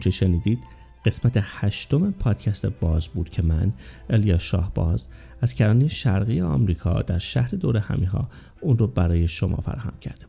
اونچه 0.00 0.10
شنیدید 0.10 0.58
قسمت 1.04 1.32
هشتم 1.36 2.10
پادکست 2.10 2.66
باز 2.66 3.08
بود 3.08 3.30
که 3.30 3.42
من 3.42 3.72
الیا 4.10 4.38
شاه 4.38 4.74
باز 4.74 5.06
از 5.40 5.54
کرانه 5.54 5.88
شرقی 5.88 6.40
آمریکا 6.40 7.02
در 7.02 7.18
شهر 7.18 7.48
دور 7.48 7.76
همیها 7.76 8.28
اون 8.60 8.78
رو 8.78 8.86
برای 8.86 9.28
شما 9.28 9.56
فراهم 9.56 9.92
کرده 10.00 10.26